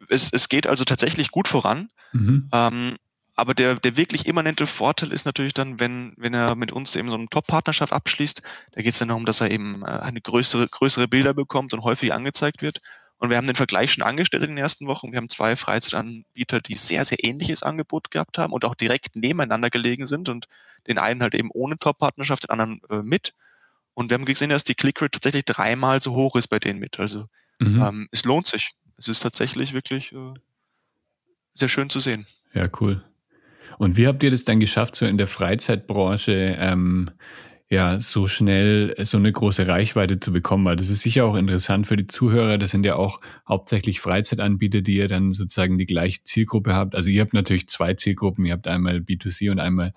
es, 0.10 0.32
es 0.34 0.50
geht 0.50 0.68
also 0.68 0.84
tatsächlich 0.84 1.32
gut 1.32 1.48
voran. 1.48 1.90
Mhm. 2.12 2.50
Ähm, 2.52 2.96
aber 3.36 3.54
der, 3.54 3.76
der 3.76 3.96
wirklich 3.96 4.26
immanente 4.26 4.68
Vorteil 4.68 5.14
ist 5.14 5.26
natürlich 5.26 5.54
dann, 5.54 5.80
wenn, 5.80 6.14
wenn 6.18 6.34
er 6.34 6.56
mit 6.56 6.74
uns 6.74 6.96
eben 6.98 7.10
so 7.10 7.16
eine 7.16 7.30
Top-Partnerschaft 7.30 7.94
abschließt, 7.94 8.42
da 8.74 8.82
geht 8.82 8.92
es 8.92 9.00
dann 9.00 9.08
darum, 9.08 9.26
dass 9.26 9.40
er 9.40 9.50
eben 9.50 9.82
äh, 9.84 9.86
eine 9.86 10.20
größere, 10.20 10.68
größere 10.68 11.08
Bilder 11.08 11.34
bekommt 11.34 11.74
und 11.74 11.84
häufig 11.84 12.14
angezeigt 12.14 12.62
wird. 12.62 12.82
Und 13.18 13.30
wir 13.30 13.38
haben 13.38 13.48
den 13.48 13.56
Vergleich 13.56 13.94
schon 13.94 14.04
angestellt 14.04 14.44
in 14.44 14.52
den 14.52 14.58
ersten 14.58 14.88
Wochen. 14.88 15.12
Wir 15.12 15.18
haben 15.18 15.30
zwei 15.30 15.56
Freizeitanbieter, 15.56 16.62
die 16.62 16.76
sehr, 16.76 17.04
sehr 17.06 17.24
ähnliches 17.24 17.64
Angebot 17.64 18.12
gehabt 18.12 18.38
haben 18.38 18.54
und 18.54 18.66
auch 18.66 18.76
direkt 18.76 19.16
nebeneinander 19.16 19.70
gelegen 19.70 20.06
sind 20.08 20.30
und 20.30 20.48
den 20.88 20.98
einen 20.98 21.22
halt 21.22 21.36
eben 21.36 21.50
ohne 21.54 21.78
Top-Partnerschaft, 21.78 22.44
den 22.44 22.50
anderen 22.50 22.82
äh, 22.90 23.04
mit. 23.04 23.34
Und 23.94 24.10
wir 24.10 24.16
haben 24.16 24.26
gesehen, 24.26 24.50
dass 24.50 24.64
die 24.64 24.76
Clickrate 24.76 25.12
tatsächlich 25.12 25.46
dreimal 25.46 26.02
so 26.02 26.14
hoch 26.14 26.38
ist 26.38 26.48
bei 26.48 26.60
denen 26.60 26.80
mit. 26.80 27.00
Also 27.00 27.28
mhm. 27.60 27.82
ähm, 27.82 28.10
es 28.12 28.24
lohnt 28.24 28.48
sich. 28.48 28.72
Es 29.00 29.08
ist 29.08 29.22
tatsächlich 29.22 29.74
wirklich 29.74 30.12
äh, 30.12 30.34
sehr 31.54 31.70
schön 31.70 31.90
zu 31.90 32.02
sehen. 32.02 32.26
Ja, 32.54 32.70
cool. 32.82 33.02
Und 33.78 33.96
wie 33.96 34.08
habt 34.08 34.22
ihr 34.24 34.32
das 34.32 34.44
dann 34.44 34.60
geschafft, 34.60 34.96
so 34.96 35.06
in 35.06 35.18
der 35.18 35.28
Freizeitbranche 35.28 36.58
ähm, 36.60 37.10
ja 37.70 38.02
so 38.02 38.28
schnell 38.28 38.94
so 39.06 39.18
eine 39.18 39.32
große 39.32 39.66
Reichweite 39.66 40.20
zu 40.20 40.34
bekommen? 40.34 40.66
Weil 40.66 40.76
das 40.76 40.90
ist 40.90 41.00
sicher 41.00 41.24
auch 41.24 41.36
interessant 41.36 41.88
für 41.88 41.96
die 41.96 42.08
Zuhörer. 42.08 42.58
Das 42.58 42.72
sind 42.72 42.86
ja 42.86 42.96
auch 42.96 43.22
hauptsächlich 43.48 44.02
Freizeitanbieter, 44.02 44.82
die 44.82 44.98
ihr 44.98 45.08
dann 45.08 45.32
sozusagen 45.32 45.78
die 45.78 45.86
gleiche 45.86 46.24
Zielgruppe 46.24 46.74
habt. 46.76 46.94
Also 46.94 47.10
ihr 47.10 47.22
habt 47.22 47.34
natürlich 47.34 47.70
zwei 47.70 47.94
Zielgruppen. 47.94 48.46
Ihr 48.46 48.54
habt 48.54 48.68
einmal 48.68 48.98
B2C 48.98 49.50
und 49.50 49.60
einmal 49.60 49.94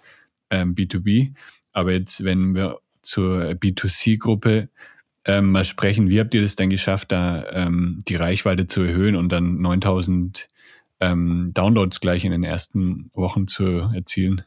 ähm, 0.50 0.76
B2B. 0.76 1.34
Aber 1.72 1.90
jetzt, 1.90 2.22
wenn 2.22 2.54
wir 2.54 2.78
zur 3.02 3.50
B2C-Gruppe 3.50 4.68
ähm, 5.24 5.52
mal 5.52 5.64
sprechen, 5.64 6.08
wie 6.08 6.20
habt 6.20 6.34
ihr 6.34 6.42
das 6.42 6.56
denn 6.56 6.70
geschafft, 6.70 7.12
da 7.12 7.44
ähm, 7.50 8.00
die 8.08 8.16
Reichweite 8.16 8.66
zu 8.66 8.82
erhöhen 8.82 9.16
und 9.16 9.28
dann 9.30 9.60
9000 9.60 10.48
ähm, 11.00 11.50
Downloads 11.54 12.00
gleich 12.00 12.24
in 12.24 12.32
den 12.32 12.44
ersten 12.44 13.10
Wochen 13.14 13.46
zu 13.46 13.90
erzielen? 13.94 14.44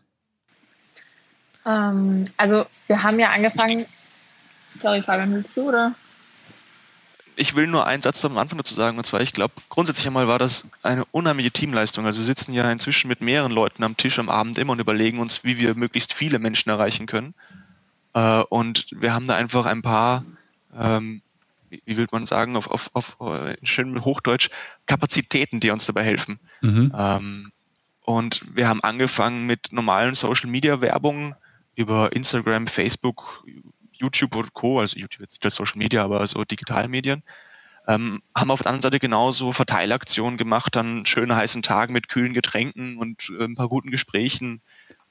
Ähm, 1.65 2.25
also 2.37 2.65
wir 2.87 3.03
haben 3.03 3.19
ja 3.19 3.31
angefangen. 3.31 3.85
Sorry, 4.73 5.01
Fabian, 5.01 5.33
willst 5.33 5.55
du 5.55 5.69
oder? 5.69 5.95
Ich 7.37 7.55
will 7.55 7.67
nur 7.67 7.85
einen 7.85 8.01
Satz 8.01 8.23
am 8.23 8.37
Anfang 8.37 8.57
dazu 8.57 8.73
sagen, 8.75 8.97
und 8.97 9.05
zwar, 9.05 9.19
ich 9.19 9.33
glaube, 9.33 9.53
grundsätzlich 9.67 10.07
einmal 10.07 10.29
war 10.29 10.39
das 10.39 10.69
eine 10.83 11.03
unheimliche 11.11 11.51
Teamleistung. 11.51 12.05
Also 12.05 12.19
wir 12.19 12.25
sitzen 12.25 12.53
ja 12.53 12.71
inzwischen 12.71 13.09
mit 13.09 13.19
mehreren 13.19 13.51
Leuten 13.51 13.83
am 13.83 13.97
Tisch 13.97 14.19
am 14.19 14.29
Abend 14.29 14.57
immer 14.57 14.71
und 14.71 14.79
überlegen 14.79 15.19
uns, 15.19 15.43
wie 15.43 15.57
wir 15.57 15.75
möglichst 15.75 16.13
viele 16.13 16.39
Menschen 16.39 16.69
erreichen 16.69 17.07
können. 17.07 17.33
Äh, 18.13 18.41
und 18.49 18.87
wir 18.91 19.13
haben 19.13 19.27
da 19.27 19.35
einfach 19.35 19.65
ein 19.65 19.81
paar 19.81 20.23
ähm, 20.77 21.21
wie 21.69 21.97
will 21.97 22.07
man 22.11 22.25
sagen, 22.25 22.55
auf, 22.55 22.69
auf, 22.69 22.89
auf 22.93 23.17
äh, 23.19 23.57
schönem 23.63 24.05
Hochdeutsch, 24.05 24.49
Kapazitäten, 24.85 25.59
die 25.59 25.71
uns 25.71 25.85
dabei 25.85 26.03
helfen. 26.03 26.39
Mhm. 26.61 26.93
Ähm, 26.97 27.51
und 28.01 28.55
wir 28.55 28.67
haben 28.67 28.83
angefangen 28.83 29.45
mit 29.45 29.71
normalen 29.71 30.13
Social 30.13 30.49
Media 30.49 30.79
Werbung 30.79 31.35
über 31.75 32.13
Instagram, 32.13 32.67
Facebook, 32.67 33.43
YouTube 33.91 34.35
und 34.35 34.53
Co., 34.53 34.79
also 34.79 34.97
YouTube 34.97 35.21
jetzt 35.21 35.33
nicht 35.33 35.45
als 35.45 35.55
Social 35.55 35.77
Media, 35.77 36.03
aber 36.03 36.25
so 36.27 36.43
Digitalmedien. 36.43 37.23
Ähm, 37.87 38.21
haben 38.35 38.51
auf 38.51 38.61
der 38.61 38.67
anderen 38.67 38.81
Seite 38.81 38.99
genauso 38.99 39.51
Verteilaktionen 39.51 40.37
gemacht 40.37 40.75
an 40.77 41.05
schönen 41.05 41.35
heißen 41.35 41.61
Tagen 41.61 41.93
mit 41.93 42.07
kühlen 42.07 42.33
Getränken 42.33 42.97
und 42.97 43.31
äh, 43.39 43.43
ein 43.43 43.55
paar 43.55 43.69
guten 43.69 43.91
Gesprächen. 43.91 44.61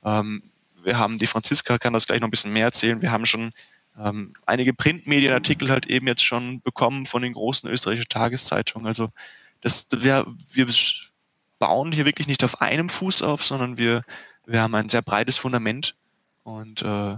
Ähm, 0.04 0.42
wir 0.82 0.98
haben, 0.98 1.18
die 1.18 1.26
Franziska 1.26 1.78
kann 1.78 1.92
das 1.92 2.06
gleich 2.06 2.20
noch 2.20 2.28
ein 2.28 2.32
bisschen 2.32 2.52
mehr 2.52 2.66
erzählen, 2.66 3.00
wir 3.00 3.12
haben 3.12 3.26
schon 3.26 3.52
ähm, 3.98 4.34
einige 4.46 4.74
Printmedienartikel 4.74 5.70
halt 5.70 5.86
eben 5.86 6.06
jetzt 6.06 6.24
schon 6.24 6.60
bekommen 6.60 7.06
von 7.06 7.22
den 7.22 7.32
großen 7.32 7.68
österreichischen 7.70 8.08
Tageszeitungen. 8.08 8.86
Also 8.86 9.10
das, 9.60 9.88
wir, 9.92 10.26
wir 10.52 10.66
bauen 11.58 11.92
hier 11.92 12.04
wirklich 12.04 12.26
nicht 12.26 12.44
auf 12.44 12.60
einem 12.60 12.88
Fuß 12.88 13.22
auf, 13.22 13.44
sondern 13.44 13.78
wir, 13.78 14.02
wir 14.46 14.60
haben 14.60 14.74
ein 14.74 14.88
sehr 14.88 15.02
breites 15.02 15.38
Fundament 15.38 15.96
und 16.42 16.82
äh, 16.82 17.16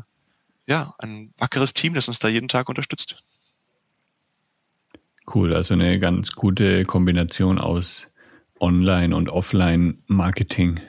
ja, 0.68 0.94
ein 0.98 1.32
wackeres 1.38 1.74
Team, 1.74 1.94
das 1.94 2.08
uns 2.08 2.18
da 2.18 2.28
jeden 2.28 2.48
Tag 2.48 2.68
unterstützt. 2.68 3.22
Cool, 5.32 5.54
also 5.54 5.74
eine 5.74 5.98
ganz 5.98 6.32
gute 6.32 6.84
Kombination 6.84 7.58
aus 7.58 8.08
Online- 8.60 9.14
und 9.14 9.28
Offline-Marketing. 9.28 10.80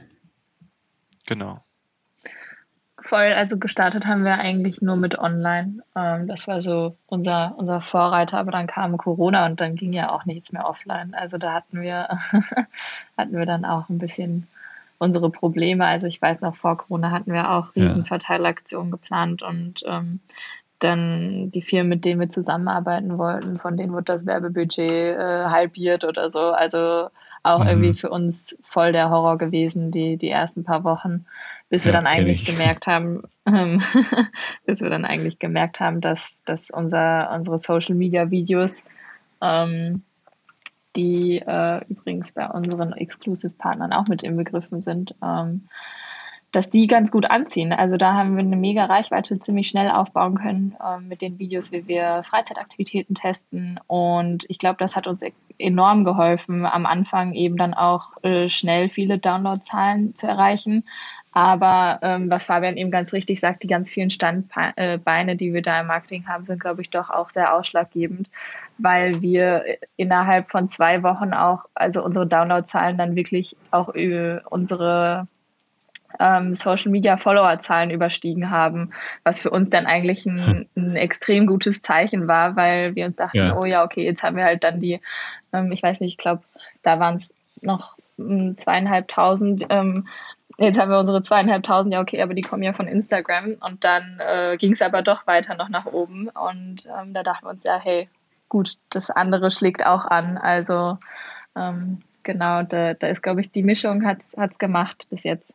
Genau. 1.25 1.63
Voll, 2.99 3.31
also 3.33 3.59
gestartet 3.59 4.07
haben 4.07 4.23
wir 4.23 4.39
eigentlich 4.39 4.81
nur 4.81 4.95
mit 4.95 5.19
Online. 5.19 5.83
Ähm, 5.95 6.27
das 6.27 6.47
war 6.47 6.63
so 6.63 6.97
unser, 7.05 7.53
unser 7.57 7.79
Vorreiter, 7.79 8.39
aber 8.39 8.51
dann 8.51 8.65
kam 8.65 8.97
Corona 8.97 9.45
und 9.45 9.61
dann 9.61 9.75
ging 9.75 9.93
ja 9.93 10.11
auch 10.11 10.25
nichts 10.25 10.51
mehr 10.51 10.67
offline. 10.67 11.13
Also 11.13 11.37
da 11.37 11.53
hatten 11.53 11.81
wir, 11.81 12.07
hatten 13.17 13.37
wir 13.37 13.45
dann 13.45 13.65
auch 13.65 13.89
ein 13.89 13.99
bisschen 13.99 14.47
unsere 14.97 15.29
Probleme. 15.29 15.85
Also 15.85 16.07
ich 16.07 16.19
weiß 16.19 16.41
noch, 16.41 16.55
vor 16.55 16.77
Corona 16.77 17.11
hatten 17.11 17.31
wir 17.31 17.51
auch 17.51 17.75
Riesenverteilaktionen 17.75 18.89
geplant 18.89 19.43
und 19.43 19.83
ähm, 19.85 20.19
dann 20.79 21.51
die 21.51 21.61
Firmen, 21.61 21.89
mit 21.89 22.05
denen 22.05 22.19
wir 22.19 22.29
zusammenarbeiten 22.29 23.17
wollten, 23.19 23.57
von 23.57 23.77
denen 23.77 23.93
wurde 23.93 24.05
das 24.05 24.25
Werbebudget 24.25 25.17
äh, 25.17 25.45
halbiert 25.45 26.03
oder 26.03 26.31
so. 26.31 26.51
Also 26.51 27.09
auch 27.43 27.63
mhm. 27.63 27.69
irgendwie 27.69 27.93
für 27.93 28.09
uns 28.09 28.57
voll 28.61 28.91
der 28.91 29.09
Horror 29.09 29.37
gewesen, 29.37 29.91
die, 29.91 30.17
die 30.17 30.29
ersten 30.29 30.63
paar 30.63 30.83
Wochen, 30.83 31.25
bis 31.69 31.83
ja, 31.83 31.89
wir 31.89 31.93
dann 31.93 32.07
eigentlich 32.07 32.45
gemerkt 32.45 32.87
haben, 32.87 33.23
ähm, 33.45 33.81
bis 34.65 34.81
wir 34.81 34.89
dann 34.89 35.05
eigentlich 35.05 35.39
gemerkt 35.39 35.79
haben, 35.79 36.01
dass, 36.01 36.41
dass 36.45 36.69
unser, 36.69 37.31
unsere 37.33 37.57
Social 37.57 37.95
Media 37.95 38.31
Videos, 38.31 38.83
ähm, 39.41 40.03
die 40.95 41.37
äh, 41.45 41.85
übrigens 41.87 42.31
bei 42.31 42.47
unseren 42.49 42.93
Exclusive 42.93 43.53
Partnern 43.57 43.93
auch 43.93 44.07
mit 44.07 44.23
inbegriffen 44.23 44.81
sind, 44.81 45.13
ähm, 45.23 45.67
dass 46.57 46.71
die 46.71 46.87
ganz 46.87 47.11
gut 47.11 47.29
anziehen. 47.29 47.71
Also 47.71 47.97
da 47.97 48.15
haben 48.15 48.35
wir 48.35 48.43
eine 48.43 48.55
mega 48.55 48.85
Reichweite 48.85 49.39
ziemlich 49.39 49.67
schnell 49.67 49.91
aufbauen 49.91 50.39
können 50.39 50.75
äh, 50.83 50.99
mit 50.99 51.21
den 51.21 51.37
Videos, 51.37 51.71
wie 51.71 51.87
wir 51.87 52.23
Freizeitaktivitäten 52.23 53.13
testen. 53.13 53.79
Und 53.85 54.43
ich 54.49 54.57
glaube, 54.57 54.77
das 54.79 54.95
hat 54.95 55.05
uns 55.05 55.21
e-, 55.21 55.33
enorm 55.59 56.03
geholfen, 56.03 56.65
am 56.65 56.87
Anfang 56.87 57.35
eben 57.35 57.57
dann 57.57 57.75
auch 57.75 58.13
äh, 58.23 58.49
schnell 58.49 58.89
viele 58.89 59.19
Downloadzahlen 59.19 60.15
zu 60.15 60.25
erreichen. 60.25 60.83
Aber 61.31 61.99
ähm, 62.01 62.31
was 62.31 62.45
Fabian 62.45 62.75
eben 62.75 62.89
ganz 62.89 63.13
richtig 63.13 63.39
sagt, 63.39 63.61
die 63.61 63.67
ganz 63.67 63.91
vielen 63.91 64.09
Standbeine, 64.09 65.35
die 65.35 65.53
wir 65.53 65.61
da 65.61 65.81
im 65.81 65.85
Marketing 65.85 66.27
haben, 66.27 66.45
sind, 66.45 66.59
glaube 66.59 66.81
ich, 66.81 66.89
doch 66.89 67.11
auch 67.11 67.29
sehr 67.29 67.53
ausschlaggebend, 67.53 68.29
weil 68.79 69.21
wir 69.21 69.63
innerhalb 69.95 70.49
von 70.49 70.67
zwei 70.67 71.03
Wochen 71.03 71.33
auch, 71.33 71.65
also 71.75 72.03
unsere 72.03 72.25
Downloadzahlen 72.25 72.97
dann 72.97 73.15
wirklich 73.15 73.55
auch 73.69 73.89
über 73.89 74.41
unsere 74.49 75.27
ähm, 76.19 76.55
Social 76.55 76.91
Media 76.91 77.17
Followerzahlen 77.17 77.91
überstiegen 77.91 78.49
haben, 78.49 78.91
was 79.23 79.41
für 79.41 79.49
uns 79.49 79.69
dann 79.69 79.85
eigentlich 79.85 80.25
ein, 80.25 80.45
hm. 80.45 80.67
ein, 80.75 80.95
extrem 80.95 81.47
gutes 81.47 81.81
Zeichen 81.81 82.27
war, 82.27 82.55
weil 82.55 82.95
wir 82.95 83.05
uns 83.05 83.17
dachten, 83.17 83.37
ja. 83.37 83.55
oh 83.55 83.65
ja, 83.65 83.83
okay, 83.83 84.03
jetzt 84.03 84.23
haben 84.23 84.35
wir 84.35 84.45
halt 84.45 84.63
dann 84.63 84.79
die, 84.79 84.99
ähm, 85.53 85.71
ich 85.71 85.83
weiß 85.83 85.99
nicht, 85.99 86.13
ich 86.13 86.17
glaube, 86.17 86.43
da 86.81 86.99
waren 86.99 87.15
es 87.15 87.33
noch 87.61 87.97
hm, 88.17 88.57
zweieinhalbtausend. 88.57 89.65
Ähm, 89.69 90.07
jetzt 90.57 90.79
haben 90.79 90.91
wir 90.91 90.99
unsere 90.99 91.21
zweieinhalbtausend, 91.23 91.93
ja 91.93 92.01
okay, 92.01 92.21
aber 92.21 92.33
die 92.33 92.41
kommen 92.41 92.63
ja 92.63 92.73
von 92.73 92.87
Instagram 92.87 93.55
und 93.59 93.83
dann 93.83 94.19
äh, 94.19 94.57
ging 94.57 94.73
es 94.73 94.81
aber 94.81 95.01
doch 95.01 95.27
weiter 95.27 95.55
noch 95.55 95.69
nach 95.69 95.85
oben 95.85 96.29
und 96.29 96.87
ähm, 96.99 97.13
da 97.13 97.23
dachten 97.23 97.45
wir 97.45 97.51
uns 97.51 97.63
ja, 97.63 97.79
hey, 97.79 98.09
gut, 98.49 98.77
das 98.89 99.09
andere 99.09 99.51
schlägt 99.51 99.85
auch 99.85 100.05
an, 100.05 100.37
also 100.37 100.97
ähm, 101.55 102.01
genau, 102.23 102.63
da, 102.63 102.93
da 102.93 103.07
ist, 103.07 103.21
glaube 103.21 103.41
ich, 103.41 103.51
die 103.51 103.63
Mischung 103.63 104.05
hat 104.05 104.21
es 104.21 104.57
gemacht 104.57 105.07
bis 105.09 105.23
jetzt. 105.23 105.53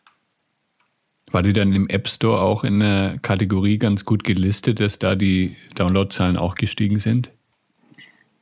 War 1.32 1.42
die 1.42 1.52
dann 1.52 1.72
im 1.72 1.88
App 1.88 2.08
Store 2.08 2.40
auch 2.40 2.64
in 2.64 2.80
der 2.80 3.18
Kategorie 3.22 3.78
ganz 3.78 4.04
gut 4.04 4.24
gelistet, 4.24 4.80
dass 4.80 4.98
da 4.98 5.14
die 5.14 5.56
Downloadzahlen 5.74 6.36
auch 6.36 6.54
gestiegen 6.54 6.98
sind? 6.98 7.30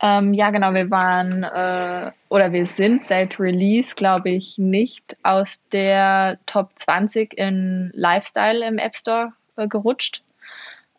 Ähm, 0.02 0.32
ja, 0.32 0.50
genau. 0.50 0.72
Wir 0.72 0.90
waren 0.90 1.42
äh, 1.42 2.10
oder 2.30 2.52
wir 2.52 2.66
sind 2.66 3.04
seit 3.04 3.38
Release, 3.38 3.94
glaube 3.94 4.30
ich, 4.30 4.56
nicht 4.56 5.16
aus 5.22 5.60
der 5.72 6.38
Top 6.46 6.70
20 6.76 7.36
in 7.36 7.90
Lifestyle 7.94 8.66
im 8.66 8.78
App 8.78 8.96
Store 8.96 9.32
äh, 9.56 9.68
gerutscht. 9.68 10.22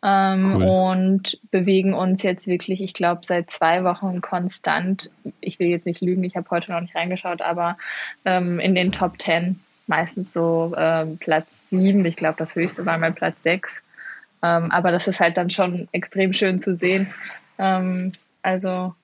Ähm, 0.04 0.54
cool. 0.56 0.64
Und 0.64 1.38
bewegen 1.50 1.94
uns 1.94 2.22
jetzt 2.22 2.46
wirklich, 2.46 2.80
ich 2.80 2.92
glaube, 2.92 3.20
seit 3.24 3.50
zwei 3.50 3.84
Wochen 3.84 4.20
konstant. 4.20 5.10
Ich 5.40 5.58
will 5.58 5.68
jetzt 5.68 5.86
nicht 5.86 6.00
lügen, 6.00 6.24
ich 6.24 6.36
habe 6.36 6.50
heute 6.50 6.72
noch 6.72 6.80
nicht 6.80 6.94
reingeschaut, 6.94 7.40
aber 7.40 7.76
ähm, 8.24 8.58
in 8.58 8.74
den 8.74 8.90
Top 8.90 9.20
10 9.20 9.60
meistens 9.86 10.32
so 10.32 10.74
ähm, 10.76 11.18
Platz 11.18 11.70
7. 11.70 12.04
Ich 12.04 12.16
glaube, 12.16 12.36
das 12.38 12.54
höchste 12.54 12.86
war 12.86 12.98
mal 12.98 13.12
Platz 13.12 13.42
6. 13.42 13.82
Ähm, 14.42 14.70
aber 14.70 14.90
das 14.90 15.06
ist 15.06 15.20
halt 15.20 15.36
dann 15.36 15.50
schon 15.50 15.88
extrem 15.92 16.32
schön 16.32 16.58
zu 16.58 16.74
sehen. 16.74 17.12
Ähm, 17.58 18.12
also, 18.42 18.94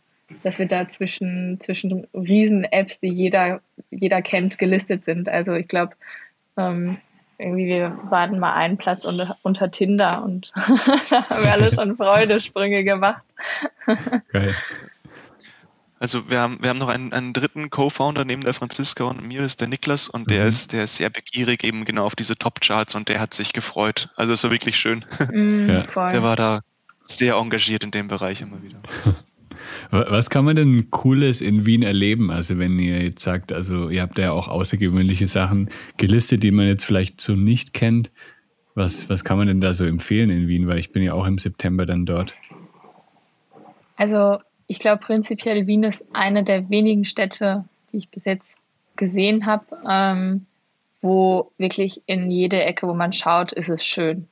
dass 0.43 0.59
wir 0.59 0.67
da 0.67 0.89
zwischen, 0.89 1.59
zwischen 1.61 2.07
Riesen-Apps, 2.15 3.01
die 3.01 3.09
jeder, 3.09 3.61
jeder 3.91 4.21
kennt, 4.23 4.59
gelistet 4.59 5.05
sind. 5.05 5.29
Also 5.29 5.55
ich 5.55 5.69
glaube, 5.69 5.95
ähm, 6.57 6.99
irgendwie 7.39 7.67
wir 7.67 7.97
waren 8.11 8.39
mal 8.41 8.55
einen 8.55 8.77
Platz 8.77 9.05
unter, 9.05 9.37
unter 9.43 9.71
Tinder 9.71 10.25
und 10.25 10.53
da 11.11 11.29
haben 11.31 11.45
wir 11.45 11.53
alle 11.53 11.73
schon 11.73 11.97
Freudesprünge 11.97 12.83
gemacht. 12.83 13.25
Geil. 14.33 14.55
Also 16.01 16.31
wir 16.31 16.41
haben, 16.41 16.59
wir 16.61 16.71
haben 16.71 16.79
noch 16.79 16.89
einen, 16.89 17.13
einen 17.13 17.33
dritten 17.33 17.71
Co-Founder 17.71 18.25
neben 18.25 18.43
der 18.43 18.55
Franziska 18.55 19.05
und 19.05 19.27
mir, 19.27 19.43
das 19.43 19.53
ist 19.53 19.61
der 19.61 19.69
Niklas 19.69 20.09
und 20.09 20.31
der 20.31 20.43
mhm. 20.43 20.49
ist, 20.49 20.73
der 20.73 20.85
ist 20.85 20.97
sehr 20.97 21.11
begierig 21.11 21.65
eben 21.65 21.85
genau 21.85 22.05
auf 22.05 22.15
diese 22.15 22.37
Top-Charts 22.37 22.95
und 22.95 23.09
der 23.09 23.21
hat 23.21 23.35
sich 23.35 23.53
gefreut. 23.53 24.09
Also 24.17 24.33
es 24.33 24.45
war 24.45 24.51
wirklich 24.51 24.77
schön. 24.77 25.05
Mm, 25.33 25.69
ja. 25.69 26.11
Der 26.11 26.23
war 26.23 26.37
da 26.37 26.61
sehr 27.05 27.35
engagiert 27.35 27.83
in 27.83 27.91
dem 27.91 28.09
Bereich 28.09 28.41
immer 28.41 28.63
wieder. 28.63 28.81
Was 29.91 30.31
kann 30.31 30.45
man 30.45 30.57
denn 30.57 30.91
Cooles 30.91 31.41
in 31.41 31.67
Wien 31.67 31.83
erleben? 31.83 32.31
Also 32.31 32.59
wenn 32.59 32.79
ihr 32.79 33.03
jetzt 33.03 33.23
sagt, 33.23 33.53
also 33.53 33.89
ihr 33.89 34.03
habt 34.03 34.19
ja 34.19 34.31
auch 34.33 34.47
außergewöhnliche 34.49 35.27
Sachen 35.27 35.71
gelistet, 35.97 36.43
die 36.43 36.53
man 36.53 36.67
jetzt 36.67 36.85
vielleicht 36.85 37.21
so 37.21 37.35
nicht 37.35 37.73
kennt. 37.73 38.11
Was, 38.75 39.09
was 39.09 39.25
kann 39.25 39.39
man 39.39 39.49
denn 39.49 39.61
da 39.61 39.75
so 39.75 39.85
empfehlen 39.85 40.31
in 40.31 40.47
Wien? 40.47 40.69
Weil 40.69 40.79
ich 40.79 40.93
bin 40.93 41.03
ja 41.03 41.13
auch 41.13 41.27
im 41.27 41.39
September 41.39 41.85
dann 41.85 42.07
dort. 42.07 42.35
Also 43.97 44.39
ich 44.69 44.79
glaube 44.79 45.05
prinzipiell 45.05 45.67
Wien 45.67 45.83
ist 45.83 46.07
eine 46.13 46.45
der 46.45 46.71
wenigen 46.71 47.05
Städte, 47.05 47.65
die 47.91 47.99
ich 47.99 48.11
bis 48.11 48.25
jetzt 48.27 48.57
gesehen 48.97 49.47
habe, 49.47 49.65
ähm, 49.89 50.47
wo 51.01 51.51
wirklich 51.59 52.03
in 52.07 52.31
jede 52.31 52.63
Ecke, 52.63 52.87
wo 52.87 52.95
man 52.95 53.13
schaut, 53.13 53.53
ist 53.53 53.69
es 53.69 53.85
schön. 53.85 54.29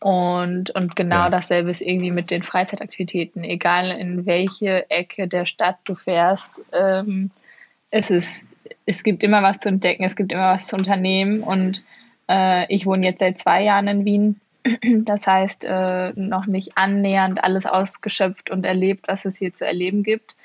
Und, 0.00 0.70
und 0.70 0.94
genau 0.94 1.24
ja. 1.24 1.30
dasselbe 1.30 1.70
ist 1.70 1.82
irgendwie 1.82 2.12
mit 2.12 2.30
den 2.30 2.44
Freizeitaktivitäten. 2.44 3.42
Egal 3.42 3.90
in 3.90 4.26
welche 4.26 4.88
Ecke 4.90 5.26
der 5.26 5.44
Stadt 5.44 5.78
du 5.84 5.96
fährst, 5.96 6.62
ähm, 6.72 7.30
es, 7.90 8.10
ist, 8.12 8.44
es 8.86 9.02
gibt 9.02 9.24
immer 9.24 9.42
was 9.42 9.58
zu 9.58 9.70
entdecken, 9.70 10.04
es 10.04 10.14
gibt 10.14 10.32
immer 10.32 10.52
was 10.52 10.68
zu 10.68 10.76
unternehmen. 10.76 11.40
Und 11.40 11.82
äh, 12.28 12.72
ich 12.72 12.86
wohne 12.86 13.06
jetzt 13.06 13.18
seit 13.18 13.38
zwei 13.38 13.64
Jahren 13.64 13.88
in 13.88 14.04
Wien. 14.04 14.40
Das 15.04 15.26
heißt, 15.26 15.64
äh, 15.64 16.12
noch 16.14 16.46
nicht 16.46 16.76
annähernd 16.76 17.42
alles 17.42 17.66
ausgeschöpft 17.66 18.50
und 18.50 18.64
erlebt, 18.64 19.08
was 19.08 19.24
es 19.24 19.38
hier 19.38 19.54
zu 19.54 19.66
erleben 19.66 20.02
gibt. 20.02 20.36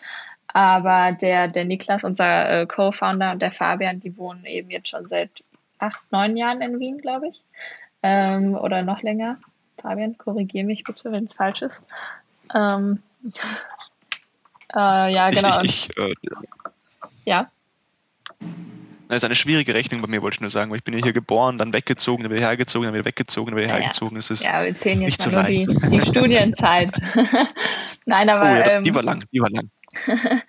Aber 0.48 1.12
der, 1.14 1.48
der 1.48 1.66
Niklas, 1.66 2.04
unser 2.04 2.62
äh, 2.62 2.66
Co-Founder 2.68 3.32
und 3.32 3.42
der 3.42 3.52
Fabian, 3.52 4.00
die 4.00 4.16
wohnen 4.18 4.46
eben 4.46 4.70
jetzt 4.70 4.90
schon 4.90 5.08
seit 5.08 5.44
acht, 5.80 6.00
neun 6.12 6.38
Jahren 6.38 6.62
in 6.62 6.80
Wien, 6.80 7.00
glaube 7.00 7.30
ich 7.30 7.44
ähm, 8.04 8.56
oder 8.56 8.84
noch 8.84 9.02
länger. 9.02 9.38
Fabian, 9.82 10.18
korrigiere 10.18 10.66
mich 10.66 10.84
bitte, 10.84 11.12
wenn 11.12 11.26
es 11.26 11.34
falsch 11.34 11.64
ist. 11.64 11.82
Ähm, 12.54 13.02
äh, 14.76 15.14
ja, 15.14 15.30
genau. 15.32 15.62
Ich, 15.62 15.90
ich, 15.90 15.98
äh, 15.98 16.14
ja. 17.26 17.50
Das 19.08 19.18
ist 19.18 19.24
eine 19.26 19.36
schwierige 19.36 19.74
Rechnung 19.74 20.02
bei 20.02 20.08
mir, 20.08 20.22
wollte 20.22 20.36
ich 20.36 20.42
nur 20.42 20.50
sagen, 20.50 20.72
weil 20.72 20.78
ich 20.78 20.84
bin 20.84 20.98
ja 20.98 21.04
hier 21.04 21.14
geboren, 21.14 21.58
dann 21.58 21.74
weggezogen, 21.74 22.24
dann 22.24 22.32
wieder 22.32 22.48
hergezogen, 22.48 22.86
dann 22.86 22.94
wieder 22.94 23.06
weggezogen, 23.06 23.52
dann 23.52 23.58
wieder 23.58 23.68
ja, 23.68 23.80
hergezogen. 23.80 24.16
Das 24.16 24.30
ist 24.30 24.44
ja, 24.44 24.64
wir 24.64 24.78
zählen 24.78 25.02
jetzt 25.02 25.32
mal 25.32 25.52
nur 25.52 25.66
die, 25.66 25.90
die 25.90 26.02
Studienzeit. 26.02 26.92
Nein, 28.06 28.30
aber. 28.30 28.44
Oh, 28.44 28.56
ja, 28.56 28.68
ähm, 28.78 28.84
die 28.84 28.96
war 28.96 29.04
lang, 29.04 29.24
die 29.32 29.42
war 29.42 29.50
lang. 29.50 29.70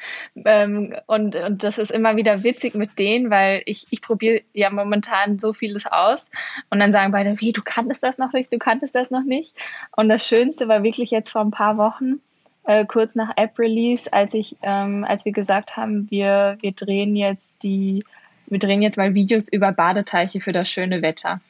ähm, 0.44 0.94
und, 1.06 1.36
und 1.36 1.64
das 1.64 1.78
ist 1.78 1.90
immer 1.90 2.16
wieder 2.16 2.42
witzig 2.42 2.74
mit 2.74 2.98
denen, 2.98 3.30
weil 3.30 3.62
ich, 3.66 3.86
ich 3.90 4.00
probiere 4.00 4.40
ja 4.52 4.70
momentan 4.70 5.38
so 5.38 5.52
vieles 5.52 5.86
aus 5.86 6.30
und 6.70 6.80
dann 6.80 6.92
sagen 6.92 7.12
beide, 7.12 7.40
wie, 7.40 7.52
du 7.52 7.60
kanntest 7.62 8.02
das 8.02 8.18
noch 8.18 8.32
nicht, 8.32 8.52
du 8.52 8.58
kanntest 8.58 8.94
das 8.94 9.10
noch 9.10 9.24
nicht. 9.24 9.54
Und 9.96 10.08
das 10.08 10.26
Schönste 10.26 10.68
war 10.68 10.82
wirklich 10.82 11.10
jetzt 11.10 11.30
vor 11.30 11.42
ein 11.42 11.50
paar 11.50 11.76
Wochen, 11.76 12.20
äh, 12.64 12.86
kurz 12.86 13.14
nach 13.14 13.36
App-Release, 13.36 14.12
als 14.12 14.34
ich, 14.34 14.56
ähm, 14.62 15.04
als 15.06 15.24
wir 15.24 15.32
gesagt 15.32 15.76
haben, 15.76 16.10
wir, 16.10 16.56
wir 16.60 16.72
drehen 16.72 17.14
jetzt 17.14 17.52
die, 17.62 18.04
wir 18.46 18.58
drehen 18.58 18.82
jetzt 18.82 18.96
mal 18.96 19.14
Videos 19.14 19.48
über 19.48 19.72
Badeteiche 19.72 20.40
für 20.40 20.52
das 20.52 20.68
schöne 20.68 21.02
Wetter. 21.02 21.40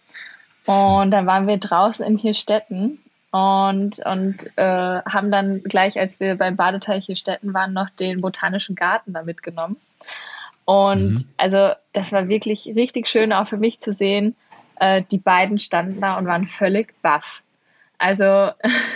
Und 0.66 1.11
dann 1.11 1.26
waren 1.26 1.46
wir 1.46 1.59
draußen 1.59 2.04
in 2.04 2.18
vier 2.18 2.35
Städten 2.35 2.98
und, 3.30 3.98
und 4.07 4.46
äh, 4.57 4.62
haben 5.02 5.30
dann 5.30 5.62
gleich, 5.62 5.98
als 5.98 6.20
wir 6.20 6.37
beim 6.37 6.57
Badeteich 6.57 7.07
hier 7.07 7.16
Städten 7.16 7.52
waren, 7.52 7.72
noch 7.72 7.90
den 7.90 8.20
Botanischen 8.20 8.76
Garten 8.76 9.12
da 9.12 9.22
mitgenommen. 9.22 9.76
Und 10.64 11.14
mhm. 11.14 11.28
also 11.37 11.72
das 11.92 12.12
war 12.12 12.28
wirklich 12.28 12.72
richtig 12.74 13.09
schön 13.09 13.33
auch 13.33 13.46
für 13.46 13.59
mich 13.59 13.80
zu 13.80 13.92
sehen. 13.92 14.37
Äh, 14.80 15.02
die 15.11 15.18
beiden 15.18 15.59
standen 15.59 16.00
da 16.00 16.16
und 16.16 16.26
waren 16.26 16.46
völlig 16.46 16.94
baff. 17.02 17.42
Also 17.98 18.50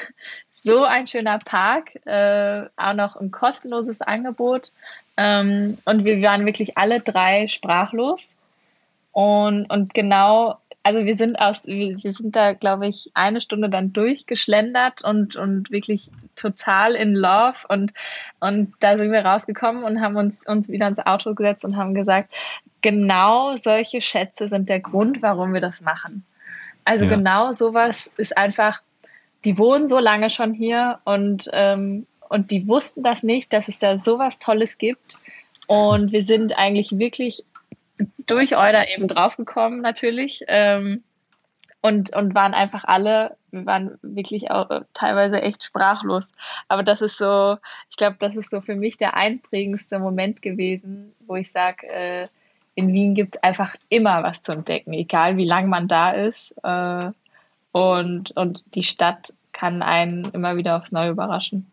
so 0.62 0.84
ein 0.84 1.06
schöner 1.06 1.38
Park, 1.38 1.94
äh, 2.06 2.66
auch 2.76 2.94
noch 2.94 3.16
ein 3.16 3.30
kostenloses 3.30 4.00
Angebot. 4.00 4.72
Ähm, 5.16 5.78
und 5.84 6.04
wir 6.04 6.20
waren 6.22 6.46
wirklich 6.46 6.78
alle 6.78 7.00
drei 7.00 7.48
sprachlos. 7.48 8.34
Und, 9.12 9.66
und 9.70 9.94
genau 9.94 10.58
also 10.88 11.04
wir 11.04 11.16
sind 11.16 11.38
aus, 11.38 11.66
wir 11.66 11.98
sind 11.98 12.34
da, 12.34 12.54
glaube 12.54 12.86
ich, 12.86 13.10
eine 13.12 13.42
Stunde 13.42 13.68
dann 13.68 13.92
durchgeschlendert 13.92 15.04
und, 15.04 15.36
und 15.36 15.70
wirklich 15.70 16.10
total 16.34 16.94
in 16.94 17.14
Love 17.14 17.66
und, 17.68 17.92
und 18.40 18.72
da 18.80 18.96
sind 18.96 19.12
wir 19.12 19.22
rausgekommen 19.22 19.84
und 19.84 20.00
haben 20.00 20.16
uns, 20.16 20.46
uns 20.46 20.70
wieder 20.70 20.88
ins 20.88 21.04
Auto 21.04 21.34
gesetzt 21.34 21.66
und 21.66 21.76
haben 21.76 21.92
gesagt, 21.92 22.32
genau 22.80 23.54
solche 23.54 24.00
Schätze 24.00 24.48
sind 24.48 24.70
der 24.70 24.80
Grund, 24.80 25.20
warum 25.20 25.52
wir 25.52 25.60
das 25.60 25.82
machen. 25.82 26.24
Also 26.86 27.04
ja. 27.04 27.10
genau 27.10 27.52
sowas 27.52 28.10
ist 28.16 28.38
einfach, 28.38 28.80
die 29.44 29.58
wohnen 29.58 29.86
so 29.86 29.98
lange 29.98 30.30
schon 30.30 30.52
hier 30.52 30.98
und, 31.04 31.48
ähm, 31.52 32.06
und 32.28 32.50
die 32.50 32.66
wussten 32.66 33.02
das 33.02 33.22
nicht, 33.22 33.52
dass 33.52 33.68
es 33.68 33.78
da 33.78 33.96
sowas 33.98 34.38
Tolles 34.38 34.78
gibt. 34.78 35.18
Und 35.66 36.12
wir 36.12 36.22
sind 36.22 36.56
eigentlich 36.56 36.98
wirklich 36.98 37.44
durch 38.26 38.56
Euda 38.56 38.84
eben 38.84 39.08
draufgekommen 39.08 39.80
natürlich. 39.80 40.44
Ähm, 40.48 41.02
und, 41.80 42.14
und 42.14 42.34
waren 42.34 42.54
einfach 42.54 42.84
alle, 42.84 43.36
wir 43.50 43.66
waren 43.66 43.98
wirklich 44.02 44.50
auch 44.50 44.70
äh, 44.70 44.80
teilweise 44.94 45.40
echt 45.40 45.62
sprachlos. 45.62 46.32
Aber 46.68 46.82
das 46.82 47.00
ist 47.00 47.18
so, 47.18 47.56
ich 47.90 47.96
glaube, 47.96 48.16
das 48.18 48.34
ist 48.36 48.50
so 48.50 48.60
für 48.60 48.74
mich 48.74 48.96
der 48.96 49.14
einprägendste 49.14 49.98
Moment 49.98 50.42
gewesen, 50.42 51.14
wo 51.26 51.36
ich 51.36 51.52
sage, 51.52 51.86
äh, 51.86 52.28
in 52.74 52.92
Wien 52.92 53.14
gibt 53.14 53.36
es 53.36 53.42
einfach 53.42 53.76
immer 53.88 54.22
was 54.22 54.42
zu 54.42 54.52
entdecken, 54.52 54.92
egal 54.92 55.36
wie 55.36 55.44
lang 55.44 55.68
man 55.68 55.88
da 55.88 56.10
ist. 56.10 56.52
Äh, 56.62 57.10
und, 57.78 58.30
und 58.32 58.62
die 58.74 58.82
Stadt 58.82 59.32
kann 59.52 59.82
einen 59.82 60.24
immer 60.26 60.56
wieder 60.56 60.76
aufs 60.76 60.92
Neue 60.92 61.10
überraschen. 61.10 61.70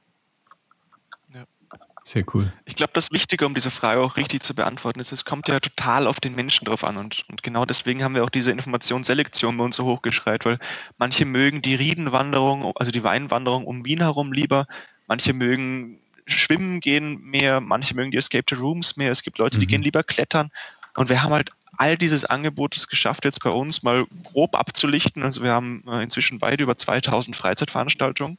Sehr 2.08 2.24
cool. 2.36 2.54
Ich 2.66 2.76
glaube, 2.76 2.94
das 2.94 3.12
Wichtige, 3.12 3.48
um 3.48 3.56
diese 3.56 3.72
Frage 3.72 4.00
auch 4.00 4.16
richtig 4.16 4.44
zu 4.44 4.54
beantworten, 4.54 5.00
ist, 5.00 5.12
es 5.12 5.26
kommt 5.26 5.48
ja 5.48 5.60
total 5.60 6.06
auf 6.06 6.20
den 6.20 6.36
Menschen 6.36 6.66
drauf 6.66 6.84
an. 6.84 6.98
Und, 6.98 7.26
und 7.30 7.42
genau 7.42 7.66
deswegen 7.66 8.04
haben 8.04 8.14
wir 8.14 8.24
auch 8.24 8.30
diese 8.30 8.52
Informationsselektion 8.52 9.58
bei 9.58 9.64
uns 9.64 9.76
so 9.76 9.86
hochgeschreit, 9.86 10.46
weil 10.46 10.60
manche 11.00 11.26
mögen 11.26 11.64
die 11.64 11.74
Riedenwanderung, 11.74 12.74
also 12.76 12.92
die 12.92 13.04
Weinwanderung 13.04 13.66
um 13.66 13.86
Wien 13.86 14.02
herum 14.02 14.34
lieber, 14.34 14.68
manche 15.08 15.34
mögen 15.34 16.00
schwimmen 16.28 16.80
gehen 16.80 17.22
mehr, 17.22 17.60
manche 17.60 17.96
mögen 17.96 18.12
die 18.12 18.18
Escape 18.18 18.46
to 18.46 18.56
Rooms 18.56 18.98
mehr, 18.98 19.12
es 19.12 19.24
gibt 19.24 19.40
Leute, 19.40 19.58
die 19.58 19.66
mhm. 19.66 19.70
gehen 19.70 19.82
lieber 19.82 20.04
klettern. 20.04 20.52
Und 20.96 21.10
wir 21.10 21.24
haben 21.24 21.34
halt 21.34 21.54
all 21.78 21.98
dieses 21.98 22.26
Angebot 22.26 22.76
geschafft, 22.90 23.26
jetzt 23.26 23.44
bei 23.44 23.50
uns 23.50 23.84
mal 23.84 24.06
grob 24.24 24.56
abzulichten. 24.56 25.24
Also 25.24 25.44
wir 25.44 25.52
haben 25.52 25.84
äh, 25.88 26.04
inzwischen 26.04 26.42
weit 26.42 26.62
über 26.62 26.78
2000 26.78 27.36
Freizeitveranstaltungen. 27.36 28.38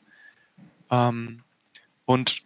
Ähm, 0.90 1.40
und 2.04 2.42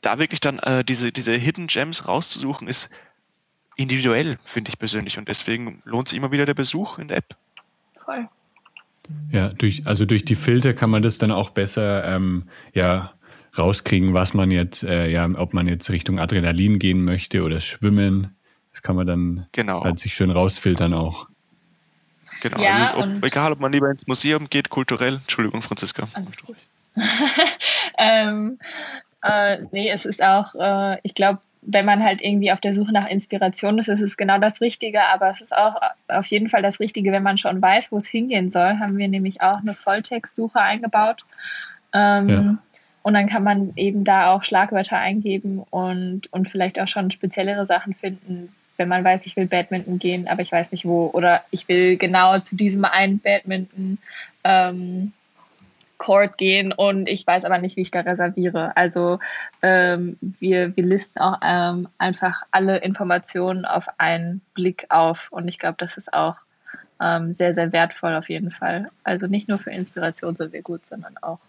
da 0.00 0.18
wirklich 0.18 0.40
dann 0.40 0.58
äh, 0.60 0.84
diese, 0.84 1.12
diese 1.12 1.32
Hidden 1.32 1.66
Gems 1.66 2.06
rauszusuchen, 2.06 2.68
ist 2.68 2.90
individuell, 3.76 4.38
finde 4.44 4.70
ich 4.70 4.78
persönlich. 4.78 5.18
Und 5.18 5.28
deswegen 5.28 5.82
lohnt 5.84 6.08
sich 6.08 6.18
immer 6.18 6.32
wieder 6.32 6.46
der 6.46 6.54
Besuch 6.54 6.98
in 6.98 7.08
der 7.08 7.18
App. 7.18 7.36
Voll. 8.04 8.28
Ja, 9.30 9.48
durch, 9.48 9.86
also 9.86 10.04
durch 10.04 10.24
die 10.24 10.34
Filter 10.34 10.74
kann 10.74 10.90
man 10.90 11.02
das 11.02 11.18
dann 11.18 11.32
auch 11.32 11.50
besser 11.50 12.04
ähm, 12.04 12.44
ja, 12.74 13.12
rauskriegen, 13.56 14.14
was 14.14 14.34
man 14.34 14.50
jetzt, 14.50 14.84
äh, 14.84 15.08
ja, 15.08 15.28
ob 15.34 15.54
man 15.54 15.66
jetzt 15.66 15.90
Richtung 15.90 16.18
Adrenalin 16.18 16.78
gehen 16.78 17.04
möchte 17.04 17.42
oder 17.42 17.60
Schwimmen. 17.60 18.36
Das 18.72 18.82
kann 18.82 18.96
man 18.96 19.06
dann 19.06 19.46
genau. 19.52 19.84
halt 19.84 19.98
sich 19.98 20.14
schön 20.14 20.30
rausfiltern 20.30 20.94
auch. 20.94 21.28
Genau. 22.40 22.60
Ja, 22.60 22.92
also 22.94 23.16
ob, 23.16 23.24
egal, 23.24 23.52
ob 23.52 23.60
man 23.60 23.72
lieber 23.72 23.90
ins 23.90 24.06
Museum 24.06 24.48
geht, 24.48 24.70
kulturell. 24.70 25.16
Entschuldigung, 25.16 25.62
Franziska. 25.62 26.08
Alles 26.14 26.42
gut. 26.42 26.56
ähm, 27.98 28.58
äh, 29.22 29.58
nee, 29.72 29.90
es 29.90 30.04
ist 30.06 30.22
auch, 30.22 30.54
äh, 30.54 30.98
ich 31.02 31.14
glaube, 31.14 31.40
wenn 31.62 31.84
man 31.84 32.02
halt 32.02 32.22
irgendwie 32.22 32.52
auf 32.52 32.60
der 32.60 32.72
Suche 32.72 32.92
nach 32.92 33.06
Inspiration 33.06 33.78
ist, 33.78 33.88
ist 33.88 34.00
es 34.00 34.16
genau 34.16 34.38
das 34.38 34.60
Richtige, 34.60 35.02
aber 35.04 35.30
es 35.30 35.40
ist 35.40 35.54
auch 35.54 35.74
auf 36.08 36.26
jeden 36.26 36.48
Fall 36.48 36.62
das 36.62 36.80
Richtige, 36.80 37.12
wenn 37.12 37.22
man 37.22 37.36
schon 37.36 37.60
weiß, 37.60 37.92
wo 37.92 37.98
es 37.98 38.06
hingehen 38.06 38.48
soll, 38.48 38.78
haben 38.78 38.96
wir 38.96 39.08
nämlich 39.08 39.42
auch 39.42 39.58
eine 39.58 39.74
Volltextsuche 39.74 40.58
eingebaut. 40.58 41.24
Ähm, 41.92 42.28
ja. 42.28 42.58
Und 43.02 43.14
dann 43.14 43.28
kann 43.28 43.44
man 43.44 43.72
eben 43.76 44.04
da 44.04 44.32
auch 44.32 44.42
Schlagwörter 44.42 44.98
eingeben 44.98 45.62
und, 45.70 46.32
und 46.32 46.50
vielleicht 46.50 46.80
auch 46.80 46.88
schon 46.88 47.10
speziellere 47.10 47.66
Sachen 47.66 47.94
finden, 47.94 48.54
wenn 48.80 48.88
man 48.88 49.04
weiß, 49.04 49.26
ich 49.26 49.36
will 49.36 49.46
Badminton 49.46 49.98
gehen, 49.98 50.26
aber 50.26 50.42
ich 50.42 50.50
weiß 50.50 50.72
nicht 50.72 50.86
wo. 50.86 51.10
Oder 51.12 51.44
ich 51.50 51.68
will 51.68 51.96
genau 51.96 52.40
zu 52.40 52.56
diesem 52.56 52.84
einen 52.84 53.20
Badminton 53.20 53.98
ähm, 54.42 55.12
Court 55.98 56.38
gehen 56.38 56.72
und 56.72 57.08
ich 57.10 57.26
weiß 57.26 57.44
aber 57.44 57.58
nicht, 57.58 57.76
wie 57.76 57.82
ich 57.82 57.90
da 57.90 58.00
reserviere. 58.00 58.74
Also 58.74 59.20
ähm, 59.60 60.16
wir, 60.20 60.74
wir 60.74 60.84
listen 60.84 61.20
auch 61.20 61.38
ähm, 61.44 61.88
einfach 61.98 62.42
alle 62.50 62.78
Informationen 62.78 63.66
auf 63.66 63.86
einen 63.98 64.40
Blick 64.54 64.86
auf 64.88 65.28
und 65.30 65.46
ich 65.46 65.58
glaube, 65.58 65.76
das 65.78 65.98
ist 65.98 66.14
auch 66.14 66.36
ähm, 67.02 67.34
sehr, 67.34 67.54
sehr 67.54 67.72
wertvoll 67.72 68.14
auf 68.14 68.30
jeden 68.30 68.50
Fall. 68.50 68.90
Also 69.04 69.26
nicht 69.26 69.46
nur 69.46 69.58
für 69.58 69.70
Inspiration 69.70 70.36
sind 70.36 70.54
wir 70.54 70.62
gut, 70.62 70.86
sondern 70.86 71.18
auch 71.18 71.40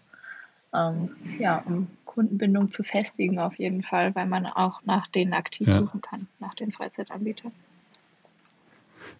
ähm, 0.74 1.16
ja, 1.38 1.62
um 1.64 1.88
Kundenbindung 2.12 2.70
zu 2.70 2.82
festigen 2.82 3.38
auf 3.38 3.58
jeden 3.58 3.82
Fall, 3.82 4.14
weil 4.14 4.26
man 4.26 4.46
auch 4.46 4.82
nach 4.84 5.06
denen 5.06 5.32
aktiv 5.32 5.68
ja. 5.68 5.72
suchen 5.72 6.02
kann, 6.02 6.26
nach 6.40 6.54
den 6.54 6.70
Freizeitanbietern. 6.70 7.52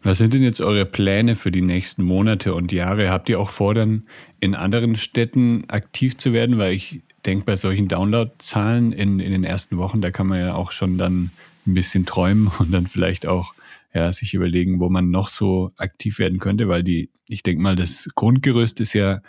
Was 0.03 0.19
sind 0.19 0.35
denn 0.35 0.43
jetzt 0.43 0.61
eure 0.61 0.85
Pläne 0.85 1.37
für 1.37 1.51
die 1.51 1.63
nächsten 1.63 2.03
Monate 2.03 2.55
und 2.55 2.73
Jahre? 2.73 3.11
Habt 3.11 3.29
ihr 3.29 3.39
auch 3.39 3.51
vor, 3.51 3.73
dann 3.73 4.03
in 4.41 4.55
anderen 4.55 4.97
Städten 4.97 5.65
aktiv 5.69 6.19
zu 6.19 6.33
werden? 6.33 6.59
Weil 6.59 6.73
ich 6.73 7.03
denke, 7.25 7.45
bei 7.45 7.57
solchen 7.57 7.89
Downloadzahlen 7.89 8.93
in, 8.93 9.21
in 9.21 9.31
den 9.31 9.45
ersten 9.45 9.79
Wochen, 9.79 10.01
da 10.01 10.11
kann 10.11 10.27
man 10.27 10.41
ja 10.41 10.55
auch 10.55 10.73
schon 10.73 10.99
dann 10.99 11.31
ein 11.67 11.75
bisschen 11.75 12.05
träumen 12.05 12.51
und 12.59 12.73
dann 12.73 12.89
vielleicht 12.89 13.27
auch 13.27 13.55
ja, 13.95 14.11
sich 14.11 14.35
überlegen, 14.35 14.81
wo 14.81 14.89
man 14.89 15.11
noch 15.11 15.29
so 15.29 15.71
aktiv 15.77 16.19
werden 16.19 16.41
könnte, 16.41 16.69
weil 16.69 16.83
die, 16.83 17.11
ich 17.29 17.43
denke 17.43 17.63
mal, 17.63 17.77
das 17.77 18.09
Grundgerüst 18.15 18.81
ist 18.81 18.95
ja 18.95 19.21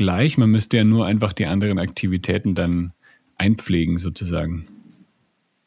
gleich. 0.00 0.38
Man 0.38 0.48
müsste 0.48 0.78
ja 0.78 0.84
nur 0.84 1.04
einfach 1.04 1.34
die 1.34 1.44
anderen 1.44 1.78
Aktivitäten 1.78 2.54
dann 2.54 2.94
einpflegen, 3.36 3.98
sozusagen. 3.98 4.66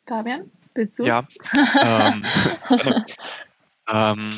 Fabian, 0.07 0.49
willst 0.73 0.97
du? 0.97 1.05
Ja. 1.05 1.27
ähm, 1.79 2.25
ähm, 3.87 4.31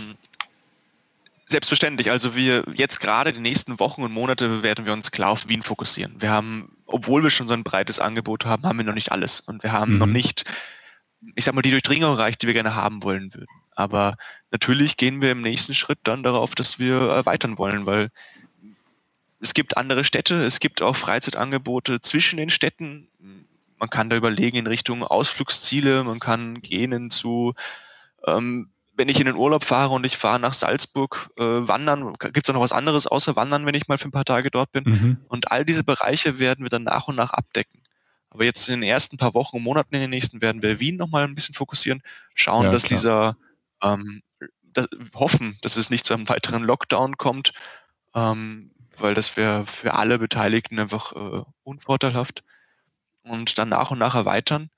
selbstverständlich. 1.47 2.12
Also 2.12 2.36
wir 2.36 2.65
jetzt 2.73 2.99
gerade 2.99 3.31
die 3.31 3.39
nächsten 3.39 3.79
Wochen 3.79 4.03
und 4.03 4.12
Monate 4.12 4.63
werden 4.63 4.86
wir 4.86 4.91
uns 4.91 5.12
klar 5.12 5.29
auf 5.29 5.47
Wien 5.47 5.62
fokussieren. 5.62 6.15
Wir 6.19 6.29
haben, 6.29 6.75
obwohl 6.88 7.23
wir 7.23 7.29
schon 7.29 7.47
so 7.47 7.53
ein 7.53 7.63
breites 7.63 8.01
Angebot 8.01 8.45
haben, 8.45 8.63
haben 8.63 8.77
wir 8.77 8.86
noch 8.86 8.93
nicht 8.93 9.13
alles. 9.13 9.39
Und 9.39 9.63
wir 9.63 9.71
haben 9.71 9.93
mhm. 9.93 9.99
noch 9.99 10.08
nicht, 10.08 10.43
ich 11.36 11.45
sag 11.45 11.55
mal, 11.55 11.62
die 11.62 11.71
Durchdringung 11.71 12.12
erreicht, 12.12 12.41
die 12.41 12.47
wir 12.47 12.53
gerne 12.53 12.75
haben 12.75 13.01
wollen 13.01 13.34
würden. 13.34 13.47
Aber 13.77 14.17
natürlich 14.51 14.97
gehen 14.97 15.21
wir 15.21 15.31
im 15.31 15.41
nächsten 15.41 15.73
Schritt 15.73 15.99
dann 16.03 16.21
darauf, 16.21 16.53
dass 16.53 16.79
wir 16.79 16.99
erweitern 16.99 17.58
wollen, 17.58 17.86
weil 17.86 18.10
es 19.45 19.53
gibt 19.53 19.77
andere 19.77 20.03
Städte, 20.03 20.43
es 20.43 20.60
gibt 20.60 20.81
auch 20.81 20.95
Freizeitangebote 20.95 22.01
zwischen 22.01 22.38
den 22.38 22.49
Städten. 22.49 23.08
Man 23.77 23.89
kann 23.91 24.10
da 24.10 24.15
überlegen 24.15 24.58
in 24.58 24.65
Richtung 24.65 25.03
Ausflugsziele, 25.03 26.03
man 26.03 26.19
kann 26.19 26.62
gehen 26.62 27.12
zu, 27.12 27.53
ähm, 28.25 28.71
wenn 28.97 29.08
ich 29.08 29.19
in 29.19 29.27
den 29.27 29.36
Urlaub 29.36 29.63
fahre 29.63 29.93
und 29.93 30.03
ich 30.03 30.17
fahre 30.17 30.39
nach 30.39 30.53
Salzburg 30.53 31.29
äh, 31.38 31.43
wandern, 31.43 32.13
gibt 32.13 32.38
es 32.38 32.43
da 32.43 32.53
noch 32.53 32.62
was 32.62 32.71
anderes 32.71 33.05
außer 33.05 33.36
wandern, 33.36 33.67
wenn 33.67 33.75
ich 33.75 33.88
mal 33.88 33.99
für 33.99 34.08
ein 34.08 34.12
paar 34.12 34.25
Tage 34.25 34.49
dort 34.49 34.71
bin. 34.71 34.84
Mhm. 34.86 35.17
Und 35.27 35.51
all 35.51 35.63
diese 35.63 35.84
Bereiche 35.84 36.39
werden 36.39 36.65
wir 36.65 36.69
dann 36.69 36.84
nach 36.84 37.08
und 37.08 37.15
nach 37.15 37.31
abdecken. 37.31 37.84
Aber 38.31 38.45
jetzt 38.45 38.67
in 38.67 38.81
den 38.81 38.89
ersten 38.89 39.17
paar 39.17 39.36
Wochen 39.36 39.58
und 39.58 39.63
Monaten 39.63 39.93
in 39.93 40.01
den 40.01 40.10
nächsten 40.10 40.41
werden 40.41 40.63
wir 40.63 40.79
Wien 40.79 40.97
nochmal 40.97 41.23
ein 41.23 41.36
bisschen 41.36 41.53
fokussieren, 41.53 42.01
schauen, 42.34 42.65
ja, 42.65 42.71
dass 42.71 42.86
klar. 42.86 42.97
dieser 42.97 43.38
ähm, 43.84 44.23
das, 44.73 44.88
hoffen, 45.13 45.60
dass 45.62 45.77
es 45.77 45.91
nicht 45.91 46.03
zu 46.03 46.15
einem 46.15 46.27
weiteren 46.29 46.63
Lockdown 46.63 47.17
kommt, 47.17 47.53
ähm, 48.15 48.71
weil 49.01 49.13
das 49.13 49.38
wäre 49.38 49.65
für 49.65 49.93
alle 49.93 50.19
Beteiligten 50.19 50.79
einfach 50.79 51.13
äh, 51.13 51.43
unvorteilhaft 51.63 52.43
und 53.23 53.58
dann 53.58 53.69
nach 53.69 53.91
und 53.91 53.99
nach 53.99 54.15
erweitern. 54.15 54.69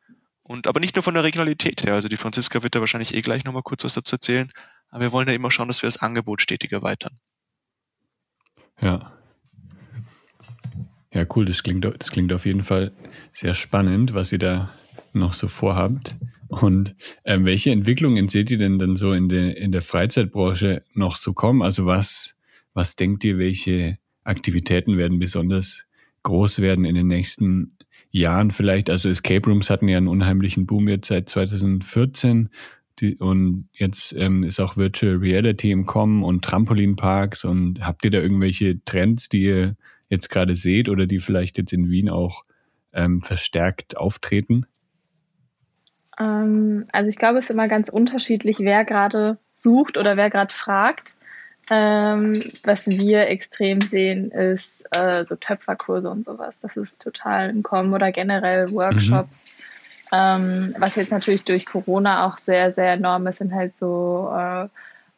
Und 0.44 0.68
aber 0.68 0.80
nicht 0.80 0.96
nur 0.96 1.04
von 1.04 1.14
der 1.14 1.24
Regionalität 1.24 1.84
her. 1.84 1.94
Also 1.94 2.08
die 2.08 2.18
Franziska 2.18 2.64
wird 2.64 2.74
da 2.74 2.80
wahrscheinlich 2.80 3.14
eh 3.14 3.22
gleich 3.22 3.44
nochmal 3.44 3.64
kurz 3.64 3.84
was 3.84 3.94
dazu 3.94 4.16
erzählen. 4.16 4.52
Aber 4.90 5.02
wir 5.02 5.12
wollen 5.12 5.28
ja 5.28 5.34
immer 5.34 5.52
schauen, 5.52 5.68
dass 5.68 5.82
wir 5.82 5.88
das 5.88 5.98
Angebot 5.98 6.42
stetig 6.42 6.72
erweitern. 6.72 7.20
Ja. 8.80 9.12
Ja, 11.14 11.26
cool. 11.36 11.46
Das 11.46 11.64
klingt, 11.64 11.84
das 11.84 12.12
klingt 12.12 12.32
auf 12.32 12.46
jeden 12.46 12.64
Fall 12.64 12.94
sehr 13.34 13.54
spannend, 13.54 14.14
was 14.14 14.32
ihr 14.32 14.40
da 14.40 14.74
noch 15.14 15.34
so 15.34 15.48
vorhabt. 15.48 16.16
Und 16.48 16.96
äh, 17.24 17.40
welche 17.42 17.72
Entwicklungen 17.72 18.30
seht 18.30 18.50
ihr 18.52 18.58
denn 18.58 18.80
dann 18.80 18.96
so 18.96 19.12
in 19.12 19.28
der, 19.28 19.58
in 19.58 19.72
der 19.72 19.82
Freizeitbranche 19.82 20.84
noch 20.94 21.18
so 21.18 21.34
kommen? 21.34 21.62
Also 21.62 21.86
was, 21.86 22.36
was 22.74 22.96
denkt 22.96 23.24
ihr, 23.26 23.38
welche 23.38 23.98
Aktivitäten 24.28 24.98
werden 24.98 25.20
besonders 25.20 25.86
groß 26.24 26.60
werden 26.60 26.86
in 26.86 26.96
den 26.96 27.08
nächsten 27.08 27.78
Jahren 28.12 28.52
vielleicht. 28.52 28.90
Also 28.90 29.10
Escape 29.10 29.50
Rooms 29.50 29.70
hatten 29.70 29.88
ja 29.88 29.98
einen 29.98 30.08
unheimlichen 30.08 30.66
Boom 30.66 30.88
jetzt 30.88 31.08
seit 31.08 31.30
2014. 31.30 32.50
Die, 33.00 33.16
und 33.16 33.70
jetzt 33.74 34.14
ähm, 34.14 34.44
ist 34.44 34.60
auch 34.60 34.76
Virtual 34.76 35.18
Reality 35.18 35.72
im 35.72 35.86
Kommen 35.86 36.24
und 36.24 36.44
Trampolinparks. 36.44 37.46
Und 37.46 37.86
habt 37.86 38.04
ihr 38.06 38.12
da 38.12 38.18
irgendwelche 38.18 38.84
Trends, 38.84 39.30
die 39.30 39.44
ihr 39.44 39.76
jetzt 40.10 40.30
gerade 40.30 40.56
seht 40.56 40.90
oder 40.90 41.06
die 41.06 41.20
vielleicht 41.20 41.58
jetzt 41.58 41.74
in 41.74 41.90
Wien 41.90 42.10
auch 42.10 42.44
ähm, 42.94 43.22
verstärkt 43.22 43.98
auftreten? 43.98 44.66
Ähm, 46.20 46.84
also 46.92 47.08
ich 47.08 47.18
glaube, 47.18 47.40
es 47.40 47.46
ist 47.46 47.52
immer 47.52 47.68
ganz 47.68 47.90
unterschiedlich, 47.90 48.58
wer 48.60 48.84
gerade 48.84 49.38
sucht 49.54 49.98
oder 49.98 50.18
wer 50.18 50.30
gerade 50.30 50.54
fragt. 50.54 51.16
Ähm, 51.70 52.40
was 52.64 52.88
wir 52.88 53.28
extrem 53.28 53.82
sehen, 53.82 54.32
ist 54.32 54.86
äh, 54.96 55.26
so 55.26 55.36
Töpferkurse 55.36 56.10
und 56.10 56.24
sowas. 56.24 56.60
Das 56.60 56.78
ist 56.78 57.02
total 57.02 57.50
ein 57.50 57.64
Kommen 57.64 57.94
oder 57.94 58.12
generell 58.12 58.72
Workshops. 58.72 59.50
Mhm. 59.50 59.64
Ähm, 60.14 60.76
was 60.78 60.96
jetzt 60.96 61.12
natürlich 61.12 61.44
durch 61.44 61.66
Corona 61.66 62.26
auch 62.26 62.38
sehr, 62.38 62.72
sehr 62.72 62.94
enorm 62.94 63.28
ist, 63.28 63.40
sind 63.40 63.54
halt 63.54 63.74
so 63.80 64.32
äh, 64.34 64.68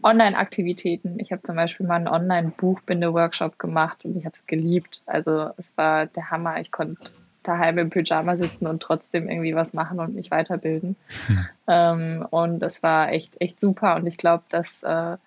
Online-Aktivitäten. 0.02 1.20
Ich 1.20 1.32
habe 1.32 1.44
zum 1.44 1.56
Beispiel 1.56 1.86
mal 1.86 1.96
einen 1.96 2.08
Online-Buchbinde-Workshop 2.08 3.60
gemacht 3.60 4.04
und 4.06 4.18
ich 4.18 4.26
habe 4.26 4.34
es 4.34 4.48
geliebt. 4.48 5.04
Also 5.06 5.52
es 5.58 5.66
war 5.76 6.08
der 6.08 6.32
Hammer. 6.32 6.60
Ich 6.60 6.72
konnte 6.72 7.12
daheim 7.44 7.78
im 7.78 7.90
Pyjama 7.90 8.38
sitzen 8.38 8.66
und 8.66 8.82
trotzdem 8.82 9.30
irgendwie 9.30 9.56
was 9.56 9.74
machen 9.74 10.00
und 10.00 10.16
mich 10.16 10.32
weiterbilden. 10.32 10.96
Mhm. 11.28 11.48
Ähm, 11.68 12.28
und 12.30 12.60
das 12.60 12.82
war 12.82 13.12
echt, 13.12 13.40
echt 13.40 13.62
super. 13.62 13.96
Und 13.96 14.08
ich 14.08 14.18
glaube, 14.18 14.44
dass 14.50 14.84
äh, 14.84 15.18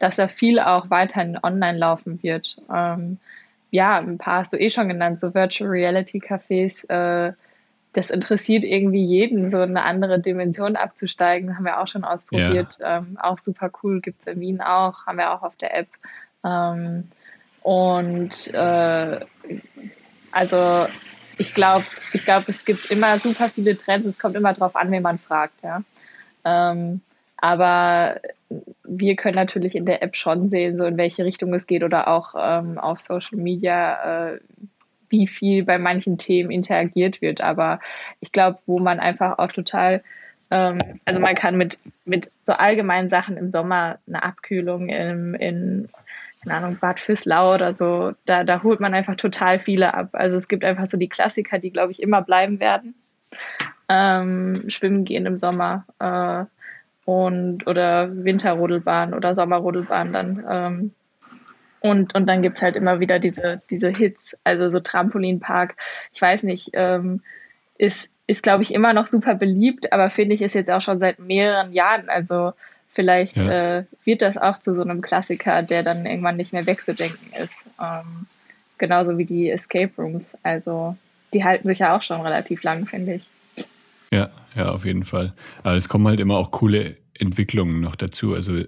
dass 0.00 0.16
da 0.16 0.26
viel 0.26 0.58
auch 0.58 0.90
weiterhin 0.90 1.38
online 1.40 1.78
laufen 1.78 2.20
wird. 2.22 2.56
Ähm, 2.74 3.18
ja, 3.70 3.98
ein 3.98 4.18
paar 4.18 4.40
hast 4.40 4.52
du 4.52 4.56
eh 4.56 4.70
schon 4.70 4.88
genannt, 4.88 5.20
so 5.20 5.32
Virtual 5.34 5.70
Reality 5.70 6.18
Cafés. 6.18 6.88
Äh, 6.88 7.34
das 7.92 8.10
interessiert 8.10 8.64
irgendwie 8.64 9.04
jeden, 9.04 9.50
so 9.50 9.60
eine 9.60 9.82
andere 9.82 10.18
Dimension 10.18 10.74
abzusteigen. 10.76 11.56
Haben 11.56 11.64
wir 11.64 11.80
auch 11.80 11.86
schon 11.86 12.04
ausprobiert. 12.04 12.78
Ja. 12.80 12.98
Ähm, 12.98 13.18
auch 13.20 13.38
super 13.38 13.70
cool, 13.82 14.00
gibt 14.00 14.20
es 14.20 14.32
in 14.32 14.40
Wien 14.40 14.60
auch, 14.60 15.06
haben 15.06 15.18
wir 15.18 15.32
auch 15.32 15.42
auf 15.42 15.56
der 15.56 15.76
App. 15.76 15.88
Ähm, 16.44 17.08
und 17.62 18.54
äh, 18.54 19.20
also 20.32 20.86
ich 21.36 21.54
glaube, 21.54 21.84
ich 22.12 22.24
glaube, 22.24 22.46
es 22.48 22.64
gibt 22.64 22.90
immer 22.90 23.18
super 23.18 23.48
viele 23.48 23.76
Trends. 23.76 24.06
Es 24.06 24.18
kommt 24.18 24.36
immer 24.36 24.52
darauf 24.54 24.76
an, 24.76 24.90
wen 24.90 25.02
man 25.02 25.18
fragt, 25.18 25.62
ja. 25.62 25.82
Ähm, 26.44 27.02
aber 27.40 28.20
wir 28.84 29.16
können 29.16 29.36
natürlich 29.36 29.74
in 29.74 29.86
der 29.86 30.02
App 30.02 30.16
schon 30.16 30.48
sehen, 30.50 30.76
so 30.76 30.84
in 30.84 30.96
welche 30.96 31.24
Richtung 31.24 31.54
es 31.54 31.66
geht 31.66 31.82
oder 31.82 32.08
auch 32.08 32.34
ähm, 32.36 32.78
auf 32.78 33.00
Social 33.00 33.38
Media, 33.38 34.32
äh, 34.32 34.40
wie 35.08 35.26
viel 35.26 35.64
bei 35.64 35.78
manchen 35.78 36.18
Themen 36.18 36.50
interagiert 36.50 37.20
wird. 37.22 37.40
Aber 37.40 37.80
ich 38.20 38.32
glaube, 38.32 38.58
wo 38.66 38.78
man 38.78 39.00
einfach 39.00 39.38
auch 39.38 39.52
total, 39.52 40.02
ähm, 40.50 40.78
also 41.04 41.20
man 41.20 41.34
kann 41.34 41.56
mit, 41.56 41.78
mit 42.04 42.30
so 42.42 42.52
allgemeinen 42.52 43.08
Sachen 43.08 43.36
im 43.36 43.48
Sommer 43.48 43.98
eine 44.06 44.22
Abkühlung 44.22 44.88
im, 44.88 45.34
in, 45.34 45.88
keine 46.42 46.56
Ahnung, 46.56 46.78
Bad 46.80 47.00
Füßlau 47.00 47.54
oder 47.54 47.74
so, 47.74 48.12
da, 48.26 48.44
da 48.44 48.62
holt 48.62 48.80
man 48.80 48.94
einfach 48.94 49.16
total 49.16 49.58
viele 49.58 49.94
ab. 49.94 50.10
Also 50.12 50.36
es 50.36 50.48
gibt 50.48 50.64
einfach 50.64 50.86
so 50.86 50.96
die 50.96 51.08
Klassiker, 51.08 51.58
die, 51.58 51.70
glaube 51.70 51.92
ich, 51.92 52.02
immer 52.02 52.22
bleiben 52.22 52.60
werden. 52.60 52.94
Ähm, 53.88 54.68
Schwimmen 54.68 55.04
gehen 55.04 55.26
im 55.26 55.36
Sommer. 55.36 55.84
Äh, 55.98 56.44
und 57.04 57.66
oder 57.66 58.10
Winterrodelbahn 58.24 59.14
oder 59.14 59.34
Sommerrodelbahn 59.34 60.12
dann. 60.12 60.44
Ähm, 60.48 60.94
und, 61.80 62.14
und 62.14 62.26
dann 62.26 62.42
gibt's 62.42 62.60
halt 62.60 62.76
immer 62.76 63.00
wieder 63.00 63.18
diese, 63.18 63.62
diese 63.70 63.88
Hits, 63.88 64.36
also 64.44 64.68
so 64.68 64.80
Trampolinpark, 64.80 65.76
ich 66.12 66.20
weiß 66.20 66.42
nicht, 66.42 66.70
ähm, 66.74 67.22
ist, 67.78 68.12
ist 68.26 68.42
glaube 68.42 68.62
ich, 68.62 68.74
immer 68.74 68.92
noch 68.92 69.06
super 69.06 69.34
beliebt, 69.34 69.92
aber 69.92 70.10
finde 70.10 70.34
ich, 70.34 70.42
ist 70.42 70.54
jetzt 70.54 70.70
auch 70.70 70.82
schon 70.82 71.00
seit 71.00 71.18
mehreren 71.18 71.72
Jahren, 71.72 72.10
also 72.10 72.52
vielleicht 72.92 73.36
ja. 73.36 73.78
äh, 73.78 73.84
wird 74.04 74.20
das 74.20 74.36
auch 74.36 74.58
zu 74.58 74.74
so 74.74 74.82
einem 74.82 75.00
Klassiker, 75.00 75.62
der 75.62 75.82
dann 75.82 76.04
irgendwann 76.04 76.36
nicht 76.36 76.52
mehr 76.52 76.66
wegzudenken 76.66 77.32
ist. 77.42 77.64
Ähm, 77.80 78.26
genauso 78.76 79.16
wie 79.16 79.24
die 79.24 79.50
Escape 79.50 79.92
Rooms. 79.96 80.36
Also 80.42 80.96
die 81.32 81.44
halten 81.44 81.68
sich 81.68 81.78
ja 81.78 81.96
auch 81.96 82.02
schon 82.02 82.20
relativ 82.20 82.62
lang, 82.62 82.86
finde 82.86 83.14
ich. 83.14 83.26
Ja, 84.12 84.30
ja, 84.56 84.70
auf 84.70 84.84
jeden 84.84 85.04
Fall. 85.04 85.34
Aber 85.62 85.76
es 85.76 85.88
kommen 85.88 86.06
halt 86.08 86.20
immer 86.20 86.36
auch 86.36 86.50
coole 86.50 86.96
Entwicklungen 87.18 87.80
noch 87.80 87.96
dazu. 87.96 88.34
Also 88.34 88.64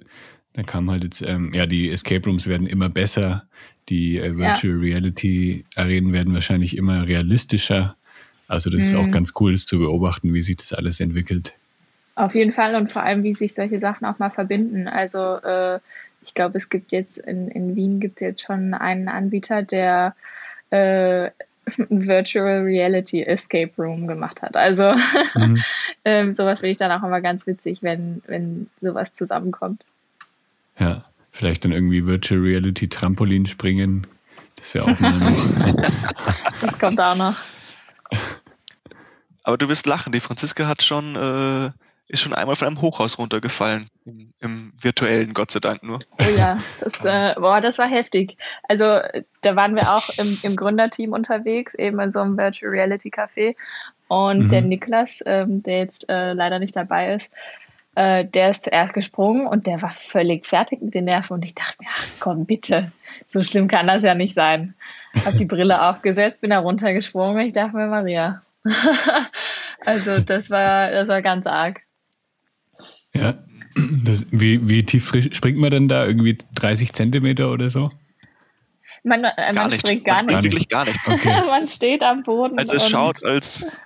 dann 0.52 0.66
kam 0.66 0.90
halt 0.90 1.04
jetzt, 1.04 1.22
ähm, 1.22 1.52
ja, 1.54 1.66
die 1.66 1.90
Escape 1.90 2.28
Rooms 2.28 2.46
werden 2.46 2.66
immer 2.66 2.88
besser, 2.88 3.44
die 3.88 4.18
äh, 4.18 4.36
Virtual 4.36 4.74
ja. 4.74 4.80
Reality 4.80 5.64
Arenen 5.74 6.12
werden 6.12 6.34
wahrscheinlich 6.34 6.76
immer 6.76 7.06
realistischer. 7.06 7.96
Also 8.48 8.70
das 8.70 8.78
mhm. 8.78 8.84
ist 8.84 8.94
auch 8.94 9.06
mhm. 9.06 9.12
ganz 9.12 9.32
cool, 9.40 9.52
das 9.52 9.64
zu 9.64 9.78
beobachten, 9.78 10.34
wie 10.34 10.42
sich 10.42 10.56
das 10.56 10.72
alles 10.72 11.00
entwickelt. 11.00 11.56
Auf 12.14 12.34
jeden 12.34 12.52
Fall 12.52 12.74
und 12.74 12.92
vor 12.92 13.02
allem, 13.02 13.22
wie 13.22 13.32
sich 13.32 13.54
solche 13.54 13.80
Sachen 13.80 14.04
auch 14.04 14.18
mal 14.18 14.30
verbinden. 14.30 14.86
Also 14.86 15.36
äh, 15.36 15.80
ich 16.22 16.34
glaube, 16.34 16.58
es 16.58 16.68
gibt 16.68 16.92
jetzt 16.92 17.16
in, 17.16 17.48
in 17.48 17.74
Wien 17.74 18.00
gibt 18.00 18.16
es 18.16 18.20
jetzt 18.20 18.42
schon 18.42 18.74
einen 18.74 19.08
Anbieter, 19.08 19.62
der 19.62 20.14
äh, 20.70 21.30
Virtual 21.88 22.62
Reality 22.62 23.22
Escape 23.22 23.72
Room 23.78 24.06
gemacht 24.06 24.42
hat. 24.42 24.56
Also 24.56 24.94
mhm. 25.34 25.62
ähm, 26.04 26.34
sowas 26.34 26.60
finde 26.60 26.72
ich 26.72 26.78
dann 26.78 26.92
auch 26.92 27.06
immer 27.06 27.20
ganz 27.20 27.46
witzig, 27.46 27.82
wenn, 27.82 28.22
wenn 28.26 28.68
sowas 28.80 29.14
zusammenkommt. 29.14 29.84
Ja, 30.78 31.04
vielleicht 31.30 31.64
dann 31.64 31.72
irgendwie 31.72 32.06
Virtual 32.06 32.40
Reality 32.40 32.88
Trampolin 32.88 33.46
springen. 33.46 34.06
Das 34.56 34.74
wäre 34.74 34.84
auch 34.84 35.00
mal 35.00 35.18
das 36.60 36.78
kommt 36.78 37.00
auch 37.00 37.16
noch. 37.16 37.36
Aber 39.42 39.58
du 39.58 39.68
wirst 39.68 39.86
lachen, 39.86 40.12
die 40.12 40.20
Franziska 40.20 40.66
hat 40.66 40.82
schon 40.82 41.16
äh, 41.16 41.70
ist 42.12 42.20
schon 42.20 42.34
einmal 42.34 42.56
von 42.56 42.68
einem 42.68 42.82
Hochhaus 42.82 43.18
runtergefallen. 43.18 43.88
Im, 44.04 44.32
im 44.38 44.72
virtuellen, 44.78 45.32
Gott 45.32 45.50
sei 45.50 45.60
Dank 45.60 45.82
nur. 45.82 46.00
Oh 46.20 46.36
ja, 46.36 46.58
das, 46.78 46.94
äh, 47.04 47.34
boah, 47.40 47.60
das 47.60 47.78
war 47.78 47.88
heftig. 47.88 48.36
Also 48.68 48.84
da 49.40 49.56
waren 49.56 49.74
wir 49.74 49.94
auch 49.94 50.08
im, 50.18 50.38
im 50.42 50.54
Gründerteam 50.54 51.12
unterwegs, 51.12 51.74
eben 51.74 51.98
in 52.00 52.12
so 52.12 52.20
einem 52.20 52.36
Virtual 52.36 52.70
Reality 52.70 53.08
Café. 53.08 53.56
Und 54.08 54.40
mhm. 54.40 54.48
der 54.50 54.60
Niklas, 54.60 55.20
ähm, 55.24 55.62
der 55.62 55.78
jetzt 55.78 56.06
äh, 56.10 56.34
leider 56.34 56.58
nicht 56.58 56.76
dabei 56.76 57.14
ist, 57.14 57.32
äh, 57.94 58.26
der 58.26 58.50
ist 58.50 58.64
zuerst 58.64 58.92
gesprungen 58.92 59.46
und 59.46 59.66
der 59.66 59.80
war 59.80 59.92
völlig 59.92 60.46
fertig 60.46 60.82
mit 60.82 60.94
den 60.94 61.06
Nerven. 61.06 61.32
Und 61.32 61.46
ich 61.46 61.54
dachte 61.54 61.76
mir, 61.80 61.88
ach 61.90 62.06
komm, 62.20 62.44
bitte, 62.44 62.92
so 63.28 63.42
schlimm 63.42 63.68
kann 63.68 63.86
das 63.86 64.04
ja 64.04 64.14
nicht 64.14 64.34
sein. 64.34 64.74
Hab 65.24 65.38
die 65.38 65.46
Brille 65.46 65.88
aufgesetzt, 65.88 66.42
bin 66.42 66.50
da 66.50 66.58
runtergesprungen. 66.58 67.46
Ich 67.46 67.54
dachte 67.54 67.74
mir, 67.74 67.86
Maria. 67.86 68.42
also 69.86 70.20
das 70.20 70.50
war, 70.50 70.90
das 70.90 71.08
war 71.08 71.22
ganz 71.22 71.46
arg. 71.46 71.80
Ja. 73.14 73.34
Das, 74.04 74.26
wie, 74.30 74.68
wie 74.68 74.84
tief 74.84 75.12
springt 75.32 75.58
man 75.58 75.70
denn 75.70 75.88
da? 75.88 76.06
Irgendwie 76.06 76.36
30 76.54 76.92
Zentimeter 76.92 77.50
oder 77.50 77.70
so? 77.70 77.90
Man, 79.02 79.24
äh, 79.24 79.52
man 79.52 79.70
springt 79.70 80.04
gar, 80.04 80.22
man 80.22 80.26
nicht. 80.26 80.44
Wirklich 80.44 80.68
gar 80.68 80.84
nicht. 80.84 80.98
Okay. 81.06 81.42
man 81.46 81.66
steht 81.66 82.02
am 82.02 82.22
Boden. 82.22 82.58
Also 82.58 82.74
es 82.74 82.88
schaut 82.88 83.24
als. 83.24 83.76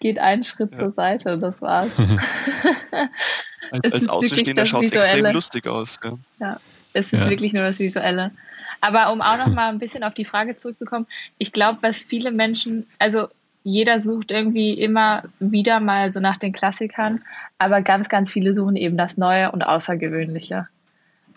Geht 0.00 0.18
einen 0.20 0.44
Schritt 0.44 0.72
ja. 0.72 0.78
zur 0.78 0.92
Seite, 0.92 1.38
das 1.38 1.60
war's. 1.60 1.90
als 3.72 3.92
als 3.92 4.08
Außenstehender 4.08 4.64
schaut 4.64 4.84
es 4.84 4.92
extrem 4.92 5.26
lustig 5.32 5.66
aus. 5.66 5.98
Ja, 6.04 6.18
ja 6.38 6.60
es 6.92 7.12
ist 7.12 7.20
ja. 7.20 7.30
wirklich 7.30 7.52
nur 7.52 7.64
das 7.64 7.78
Visuelle. 7.78 8.30
Aber 8.80 9.12
um 9.12 9.20
auch 9.20 9.36
noch 9.38 9.48
mal 9.48 9.68
ein 9.70 9.78
bisschen 9.78 10.04
auf 10.04 10.14
die 10.14 10.24
Frage 10.24 10.56
zurückzukommen, 10.56 11.06
ich 11.38 11.52
glaube, 11.52 11.78
was 11.82 11.98
viele 11.98 12.30
Menschen, 12.30 12.86
also 12.98 13.28
jeder 13.68 14.00
sucht 14.00 14.30
irgendwie 14.30 14.72
immer 14.72 15.24
wieder 15.40 15.78
mal 15.78 16.10
so 16.10 16.20
nach 16.20 16.38
den 16.38 16.52
Klassikern, 16.52 17.20
aber 17.58 17.82
ganz, 17.82 18.08
ganz 18.08 18.30
viele 18.30 18.54
suchen 18.54 18.76
eben 18.76 18.96
das 18.96 19.18
Neue 19.18 19.52
und 19.52 19.62
Außergewöhnliche. 19.62 20.68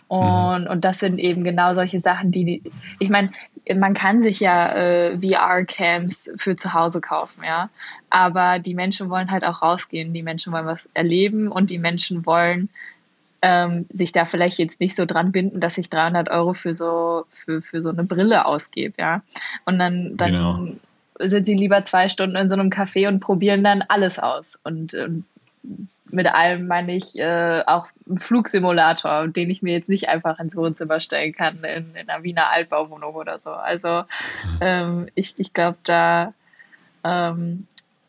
Und, 0.08 0.64
mhm. 0.64 0.70
und 0.70 0.84
das 0.84 0.98
sind 0.98 1.18
eben 1.18 1.44
genau 1.44 1.74
solche 1.74 2.00
Sachen, 2.00 2.32
die, 2.32 2.62
ich 2.98 3.10
meine, 3.10 3.30
man 3.74 3.92
kann 3.92 4.22
sich 4.22 4.40
ja 4.40 4.72
äh, 4.72 5.18
VR-Camps 5.20 6.30
für 6.36 6.56
zu 6.56 6.72
Hause 6.72 7.00
kaufen, 7.00 7.42
ja. 7.44 7.68
Aber 8.08 8.58
die 8.58 8.74
Menschen 8.74 9.10
wollen 9.10 9.30
halt 9.30 9.44
auch 9.44 9.60
rausgehen, 9.60 10.14
die 10.14 10.22
Menschen 10.22 10.52
wollen 10.52 10.66
was 10.66 10.88
erleben 10.94 11.48
und 11.48 11.70
die 11.70 11.78
Menschen 11.78 12.24
wollen 12.24 12.70
ähm, 13.42 13.86
sich 13.90 14.12
da 14.12 14.24
vielleicht 14.24 14.58
jetzt 14.58 14.80
nicht 14.80 14.94
so 14.94 15.04
dran 15.04 15.32
binden, 15.32 15.60
dass 15.60 15.76
ich 15.76 15.90
300 15.90 16.30
Euro 16.30 16.54
für 16.54 16.74
so, 16.74 17.24
für, 17.28 17.60
für 17.60 17.82
so 17.82 17.90
eine 17.90 18.04
Brille 18.04 18.46
ausgebe, 18.46 18.94
ja. 18.98 19.22
Und 19.66 19.78
dann, 19.78 20.16
dann 20.16 20.32
genau 20.32 20.78
sind 21.28 21.46
sie 21.46 21.54
lieber 21.54 21.84
zwei 21.84 22.08
Stunden 22.08 22.36
in 22.36 22.48
so 22.48 22.54
einem 22.54 22.70
Café 22.70 23.08
und 23.08 23.20
probieren 23.20 23.64
dann 23.64 23.82
alles 23.88 24.18
aus. 24.18 24.58
Und, 24.64 24.94
und 24.94 25.24
mit 26.12 26.26
allem 26.26 26.66
meine 26.66 26.94
ich 26.94 27.18
äh, 27.18 27.62
auch 27.66 27.88
einen 28.06 28.18
Flugsimulator, 28.18 29.28
den 29.28 29.50
ich 29.50 29.62
mir 29.62 29.72
jetzt 29.72 29.88
nicht 29.88 30.08
einfach 30.08 30.38
ins 30.38 30.54
Wohnzimmer 30.54 31.00
stellen 31.00 31.32
kann 31.32 31.64
in, 31.64 31.94
in 31.94 32.08
einer 32.08 32.22
Wiener 32.22 32.50
Altbauwohnung 32.50 33.14
oder 33.14 33.38
so. 33.38 33.50
Also 33.50 34.04
ähm, 34.60 35.08
ich, 35.14 35.34
ich 35.38 35.54
glaube, 35.54 35.78
da, 35.84 36.34
ähm, 37.02 37.66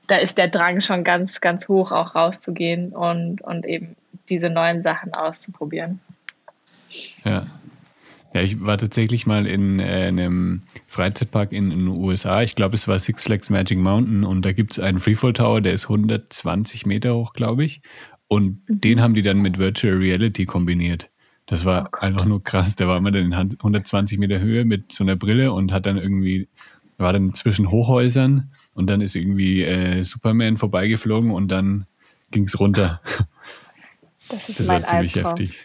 da 0.08 0.18
ist 0.18 0.38
der 0.38 0.50
Drang 0.50 0.82
schon 0.82 1.04
ganz, 1.04 1.40
ganz 1.40 1.70
hoch, 1.70 1.92
auch 1.92 2.14
rauszugehen 2.14 2.92
und, 2.92 3.42
und 3.42 3.66
eben 3.66 3.96
diese 4.30 4.50
neuen 4.50 4.82
Sachen 4.82 5.14
auszuprobieren. 5.14 6.02
Ja. 7.24 7.48
Ja, 8.34 8.42
ich 8.42 8.60
war 8.62 8.78
tatsächlich 8.80 9.28
mal 9.28 9.46
in 9.46 9.80
äh, 9.80 10.08
einem 10.08 10.64
Freizeitpark 10.88 11.52
in, 11.52 11.70
in, 11.72 11.80
den 11.80 11.88
USA. 12.00 12.42
Ich 12.42 12.56
glaube, 12.56 12.76
es 12.76 12.88
war 12.88 12.98
Six 12.98 13.24
Flags 13.24 13.50
Magic 13.52 13.78
Mountain 13.78 14.24
und 14.24 14.44
da 14.44 14.52
gibt 14.54 14.72
es 14.72 14.80
einen 14.80 15.00
Freefall 15.00 15.34
Tower, 15.34 15.62
der 15.62 15.74
ist 15.74 15.84
120 15.86 16.88
Meter 16.88 17.16
hoch, 17.16 17.34
glaube 17.34 17.64
ich. 17.64 17.82
Und 18.28 18.68
mhm. 18.68 18.82
den 18.82 19.02
haben 19.02 19.14
die 19.14 19.22
dann 19.22 19.40
mit 19.40 19.60
Virtual 19.60 19.96
Reality 19.96 20.46
kombiniert. 20.48 21.12
Das 21.46 21.66
war 21.66 21.90
oh 21.94 21.98
einfach 22.00 22.26
nur 22.26 22.42
krass. 22.44 22.76
Der 22.76 22.88
war 22.88 22.98
immer 22.98 23.12
dann 23.12 23.32
in 23.32 23.34
120 23.34 24.18
Meter 24.18 24.40
Höhe 24.40 24.66
mit 24.66 24.92
so 24.92 25.04
einer 25.04 25.16
Brille 25.16 25.54
und 25.54 25.72
hat 25.72 25.86
dann 25.86 25.98
irgendwie, 25.98 26.48
war 26.98 27.14
dann 27.14 27.36
zwischen 27.36 27.70
Hochhäusern 27.70 28.52
und 28.74 28.90
dann 28.90 29.02
ist 29.02 29.16
irgendwie 29.16 29.62
äh, 29.62 30.04
Superman 30.04 30.58
vorbeigeflogen 30.58 31.30
und 31.30 31.50
dann 31.50 31.86
ging 32.32 32.46
es 32.46 32.60
runter. 32.60 33.02
Das 34.30 34.50
ist 34.50 34.62
das 34.62 34.68
war 34.68 34.84
ziemlich 34.86 35.16
Albtraum. 35.18 35.38
heftig. 35.38 35.60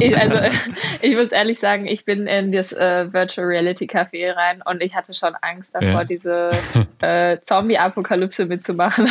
Ich, 0.00 0.18
also 0.18 0.38
ich 1.02 1.16
muss 1.16 1.32
ehrlich 1.32 1.60
sagen, 1.60 1.86
ich 1.86 2.04
bin 2.04 2.26
in 2.26 2.52
das 2.52 2.72
äh, 2.72 3.12
Virtual 3.12 3.46
Reality 3.46 3.86
Café 3.86 4.34
rein 4.34 4.62
und 4.64 4.82
ich 4.82 4.94
hatte 4.94 5.14
schon 5.14 5.34
Angst 5.40 5.74
davor, 5.74 5.88
ja. 5.88 6.04
diese 6.04 6.50
äh, 7.00 7.38
Zombie-Apokalypse 7.44 8.46
mitzumachen, 8.46 9.10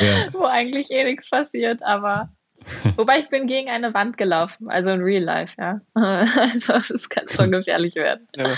ja. 0.00 0.28
wo 0.32 0.44
eigentlich 0.44 0.90
eh 0.90 1.04
nichts 1.04 1.30
passiert, 1.30 1.82
aber 1.82 2.28
wobei 2.96 3.18
ich 3.18 3.28
bin 3.28 3.46
gegen 3.46 3.70
eine 3.70 3.94
Wand 3.94 4.18
gelaufen, 4.18 4.70
also 4.70 4.90
in 4.90 5.00
Real 5.00 5.22
Life, 5.22 5.54
ja. 5.58 5.80
Also 5.94 6.94
es 6.94 7.08
kann 7.08 7.28
schon 7.28 7.50
gefährlich 7.50 7.94
werden. 7.94 8.28
Ja. 8.36 8.56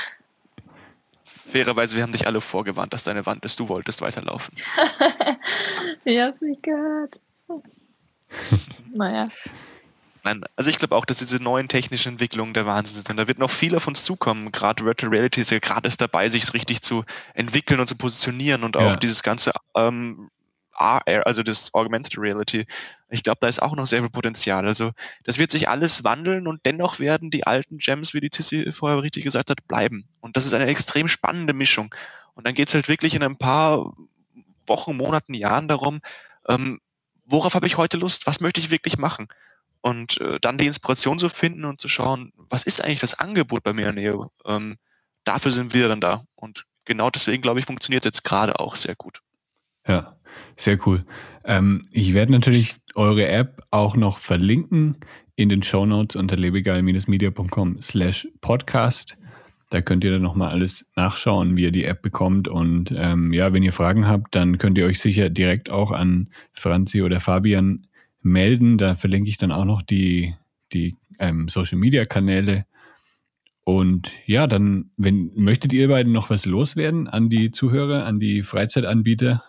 Fairerweise, 1.25 1.95
wir 1.95 2.03
haben 2.03 2.13
dich 2.13 2.27
alle 2.27 2.41
vorgewarnt, 2.41 2.93
dass 2.93 3.05
deine 3.05 3.25
Wand 3.27 3.45
ist, 3.45 3.61
du 3.61 3.69
wolltest 3.69 4.03
weiterlaufen. 4.03 4.57
ich 6.05 6.19
hab's 6.19 6.41
nicht 6.41 6.65
gehört. 6.65 7.21
naja. 8.93 9.27
Nein, 10.25 10.43
also 10.57 10.71
ich 10.71 10.79
glaube 10.79 10.97
auch, 10.97 11.05
dass 11.05 11.19
diese 11.19 11.37
neuen 11.37 11.69
technischen 11.69 12.13
Entwicklungen 12.13 12.55
der 12.55 12.65
Wahnsinn 12.65 12.95
sind. 12.95 13.11
Und 13.11 13.19
da 13.19 13.29
wird 13.29 13.39
noch 13.39 13.51
viel 13.51 13.77
auf 13.77 13.87
uns 13.87 14.05
zukommen. 14.05 14.53
Gerade 14.53 14.85
Virtual 14.85 15.13
Reality 15.13 15.43
ist 15.43 15.51
ja 15.51 15.59
gerade 15.59 15.87
erst 15.87 16.01
dabei, 16.01 16.31
sich 16.31 16.53
richtig 16.55 16.81
zu 16.81 17.05
entwickeln 17.35 17.79
und 17.79 17.87
zu 17.87 17.97
positionieren 17.97 18.65
und 18.65 18.79
auch 18.79 18.93
ja. 18.93 18.97
dieses 18.97 19.23
ganze 19.23 19.53
ähm, 19.77 20.31
AR, 20.73 21.27
also 21.27 21.43
das 21.43 21.75
Augmented 21.75 22.17
Reality. 22.17 22.65
Ich 23.11 23.23
glaube, 23.23 23.39
da 23.43 23.49
ist 23.49 23.61
auch 23.61 23.77
noch 23.77 23.87
sehr 23.87 24.01
viel 24.01 24.11
Potenzial. 24.11 24.67
Also 24.67 24.93
das 25.25 25.37
wird 25.37 25.51
sich 25.51 25.69
alles 25.69 26.05
wandeln 26.05 26.47
und 26.47 26.65
dennoch 26.65 27.01
werden 27.01 27.31
die 27.31 27.47
alten 27.47 27.77
Gems, 27.77 28.15
wie 28.15 28.21
die 28.21 28.31
Tissi 28.31 28.73
vorher 28.73 29.03
richtig 29.03 29.25
gesagt 29.25 29.51
hat, 29.51 29.69
bleiben. 29.69 30.09
Und 30.21 30.39
das 30.39 30.47
ist 30.47 30.55
eine 30.55 30.67
extrem 30.67 31.07
spannende 31.07 31.53
Mischung. 31.53 31.95
Und 32.33 32.47
dann 32.47 32.55
geht 32.55 32.69
es 32.69 32.75
halt 32.75 32.89
wirklich 32.89 33.15
in 33.15 33.23
ein 33.23 33.37
paar 33.37 33.93
Wochen, 34.67 34.97
Monaten, 34.97 35.35
Jahren 35.35 35.69
darum, 35.69 36.01
ähm, 36.49 36.81
worauf 37.27 37.55
habe 37.55 37.67
ich 37.67 37.77
heute 37.77 37.99
Lust? 37.99 38.27
Was 38.27 38.41
möchte 38.41 38.61
ich 38.61 38.71
wirklich 38.71 38.97
machen? 38.97 39.29
Und 39.85 40.19
äh, 40.23 40.41
dann 40.41 40.57
die 40.57 40.67
Inspiration 40.67 41.19
zu 41.19 41.29
finden 41.29 41.67
und 41.67 41.79
zu 41.79 41.89
schauen, 41.89 42.33
was 42.49 42.65
ist 42.65 42.83
eigentlich 42.83 43.01
das 43.01 43.19
Angebot 43.19 43.63
bei 43.63 43.75
mir 43.75 43.91
in 43.91 43.97
Nähe? 43.97 44.19
Ähm, 44.47 44.77
dafür 45.25 45.53
sind 45.53 45.75
wir 45.75 45.89
dann 45.89 46.01
da. 46.01 46.25
Und 46.37 46.65
genau 46.87 47.11
deswegen, 47.11 47.43
glaube 47.43 47.61
ich, 47.61 47.67
funktioniert 47.67 48.07
jetzt 48.07 48.25
gerade 48.25 48.59
auch 48.61 48.77
sehr 48.77 48.95
gut. 48.97 49.21
Ja, 49.87 50.17
sehr 50.57 50.79
cool. 50.87 51.05
Ähm, 51.45 51.87
ich 51.93 52.15
werde 52.15 52.33
natürlich 52.33 52.77
eure 52.95 53.29
App 53.29 53.63
auch 53.71 53.95
noch 53.95 54.17
verlinken 54.17 54.97
in 55.37 55.51
den 55.51 55.63
Show 55.63 55.85
Notes 55.85 56.17
unter 56.17 56.37
lebegeil-media.com 56.37 57.83
slash 57.83 58.27
podcast. 58.41 59.19
Da 59.69 59.83
könnt 59.83 60.03
ihr 60.05 60.13
dann 60.13 60.23
nochmal 60.23 60.49
alles 60.49 60.87
nachschauen, 60.97 61.59
wie 61.59 61.65
ihr 61.65 61.73
die 61.73 61.85
App 61.85 62.01
bekommt. 62.01 62.49
Und 62.49 62.95
ähm, 62.97 63.35
ja, 63.35 63.53
wenn 63.53 63.63
ihr 63.63 63.73
Fragen 63.75 64.09
habt, 64.09 64.35
dann 64.35 64.57
könnt 64.57 64.79
ihr 64.79 64.87
euch 64.87 64.99
sicher 64.99 65.29
direkt 65.29 65.69
auch 65.69 65.91
an 65.91 66.31
Franzi 66.55 67.03
oder 67.03 67.21
Fabian 67.21 67.87
melden. 68.25 68.79
Da 68.79 68.95
verlinke 68.95 69.31
ich 69.31 69.39
dann 69.39 69.53
auch 69.53 69.65
noch 69.65 69.83
die, 69.83 70.35
die 70.73 70.97
ähm, 71.19 71.49
Social 71.49 71.79
Media 71.79 72.05
Kanäle. 72.05 72.67
Und 73.65 74.13
ja, 74.27 74.47
dann, 74.47 74.91
wenn 74.97 75.31
möchtet 75.35 75.73
ihr 75.73 75.89
beiden 75.89 76.13
noch 76.13 76.29
was 76.31 76.45
loswerden 76.45 77.09
an 77.09 77.31
die 77.31 77.51
Zuhörer, 77.51 78.05
an 78.05 78.21
die 78.21 78.43
Freizeitanbieter? 78.43 79.43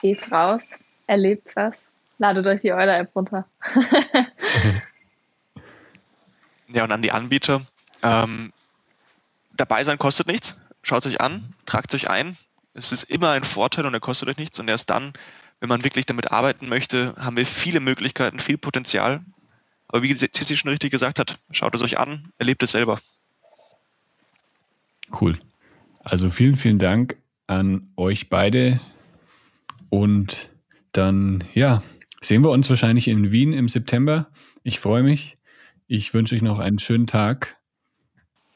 Geht's 0.00 0.30
raus, 0.30 0.62
erlebt's 1.06 1.56
was 1.56 1.82
Ladet 2.18 2.46
euch 2.46 2.62
die 2.62 2.72
Euler-App 2.72 3.14
runter. 3.14 3.46
ja, 6.68 6.84
und 6.84 6.92
an 6.92 7.02
die 7.02 7.12
Anbieter. 7.12 7.66
Ähm, 8.02 8.52
dabei 9.54 9.84
sein 9.84 9.98
kostet 9.98 10.26
nichts. 10.26 10.58
Schaut 10.82 11.04
es 11.04 11.12
euch 11.12 11.20
an, 11.20 11.54
tragt 11.66 11.94
euch 11.94 12.08
ein. 12.08 12.38
Es 12.72 12.92
ist 12.92 13.02
immer 13.04 13.30
ein 13.30 13.44
Vorteil 13.44 13.84
und 13.84 13.92
er 13.92 14.00
kostet 14.00 14.28
euch 14.30 14.38
nichts. 14.38 14.58
Und 14.58 14.68
erst 14.68 14.88
dann, 14.88 15.12
wenn 15.60 15.68
man 15.68 15.84
wirklich 15.84 16.06
damit 16.06 16.32
arbeiten 16.32 16.68
möchte, 16.68 17.14
haben 17.16 17.36
wir 17.36 17.46
viele 17.46 17.80
Möglichkeiten, 17.80 18.40
viel 18.40 18.58
Potenzial. 18.58 19.24
Aber 19.88 20.02
wie 20.02 20.14
Cissi 20.16 20.56
schon 20.56 20.70
richtig 20.70 20.90
gesagt 20.90 21.18
hat, 21.18 21.38
schaut 21.50 21.74
es 21.74 21.82
euch 21.82 21.98
an, 21.98 22.32
erlebt 22.38 22.62
es 22.62 22.72
selber. 22.72 23.00
Cool. 25.20 25.38
Also 26.00 26.30
vielen, 26.30 26.56
vielen 26.56 26.78
Dank 26.78 27.16
an 27.46 27.88
euch 27.96 28.28
beide. 28.28 28.80
Und 29.88 30.50
dann, 30.92 31.44
ja, 31.54 31.82
sehen 32.20 32.44
wir 32.44 32.50
uns 32.50 32.68
wahrscheinlich 32.68 33.08
in 33.08 33.30
Wien 33.30 33.52
im 33.52 33.68
September. 33.68 34.28
Ich 34.62 34.80
freue 34.80 35.02
mich. 35.02 35.38
Ich 35.86 36.12
wünsche 36.12 36.34
euch 36.34 36.42
noch 36.42 36.58
einen 36.58 36.78
schönen 36.78 37.06
Tag. 37.06 37.56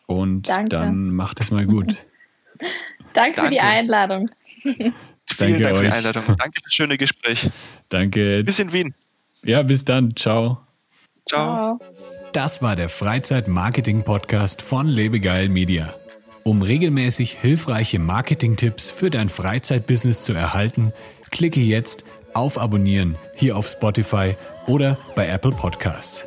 Und 0.07 0.49
Danke. 0.49 0.71
dann 0.71 1.11
macht 1.15 1.41
es 1.41 1.53
mal 1.53 1.67
gut. 1.67 1.95
Danke, 2.59 2.75
Danke, 3.15 3.43
für 3.43 3.51
die 3.51 3.61
Einladung. 3.61 4.31
Vielen 5.37 5.61
Danke 5.61 5.64
Dank 5.64 5.75
euch. 5.75 5.81
für 5.81 5.87
die 5.87 5.93
Einladung. 5.93 6.25
Danke 6.27 6.53
für 6.55 6.62
das 6.64 6.75
schöne 6.75 6.99
Gespräch. 6.99 7.51
Danke. 7.88 8.43
Bis 8.45 8.59
in 8.59 8.73
Wien. 8.73 8.95
Ja, 9.45 9.62
bis 9.62 9.85
dann. 9.85 10.14
Ciao. 10.16 10.61
Ciao. 11.29 11.79
Das 12.33 12.62
war 12.62 12.77
der 12.77 12.88
Freizeit-Marketing-Podcast 12.88 14.62
von 14.62 14.87
Lebegeil 14.87 15.49
Media. 15.49 15.95
Um 16.45 16.62
regelmäßig 16.62 17.33
hilfreiche 17.33 17.99
Marketing-Tipps 17.99 18.88
für 18.88 19.11
dein 19.11 19.29
Freizeitbusiness 19.29 20.25
zu 20.25 20.33
erhalten, 20.33 20.93
klicke 21.31 21.61
jetzt 21.61 22.05
auf 22.35 22.59
Abonnieren 22.59 23.16
hier 23.35 23.57
auf 23.57 23.69
Spotify 23.69 24.37
oder 24.66 24.97
bei 25.16 25.27
Apple 25.29 25.51
Podcasts. 25.51 26.27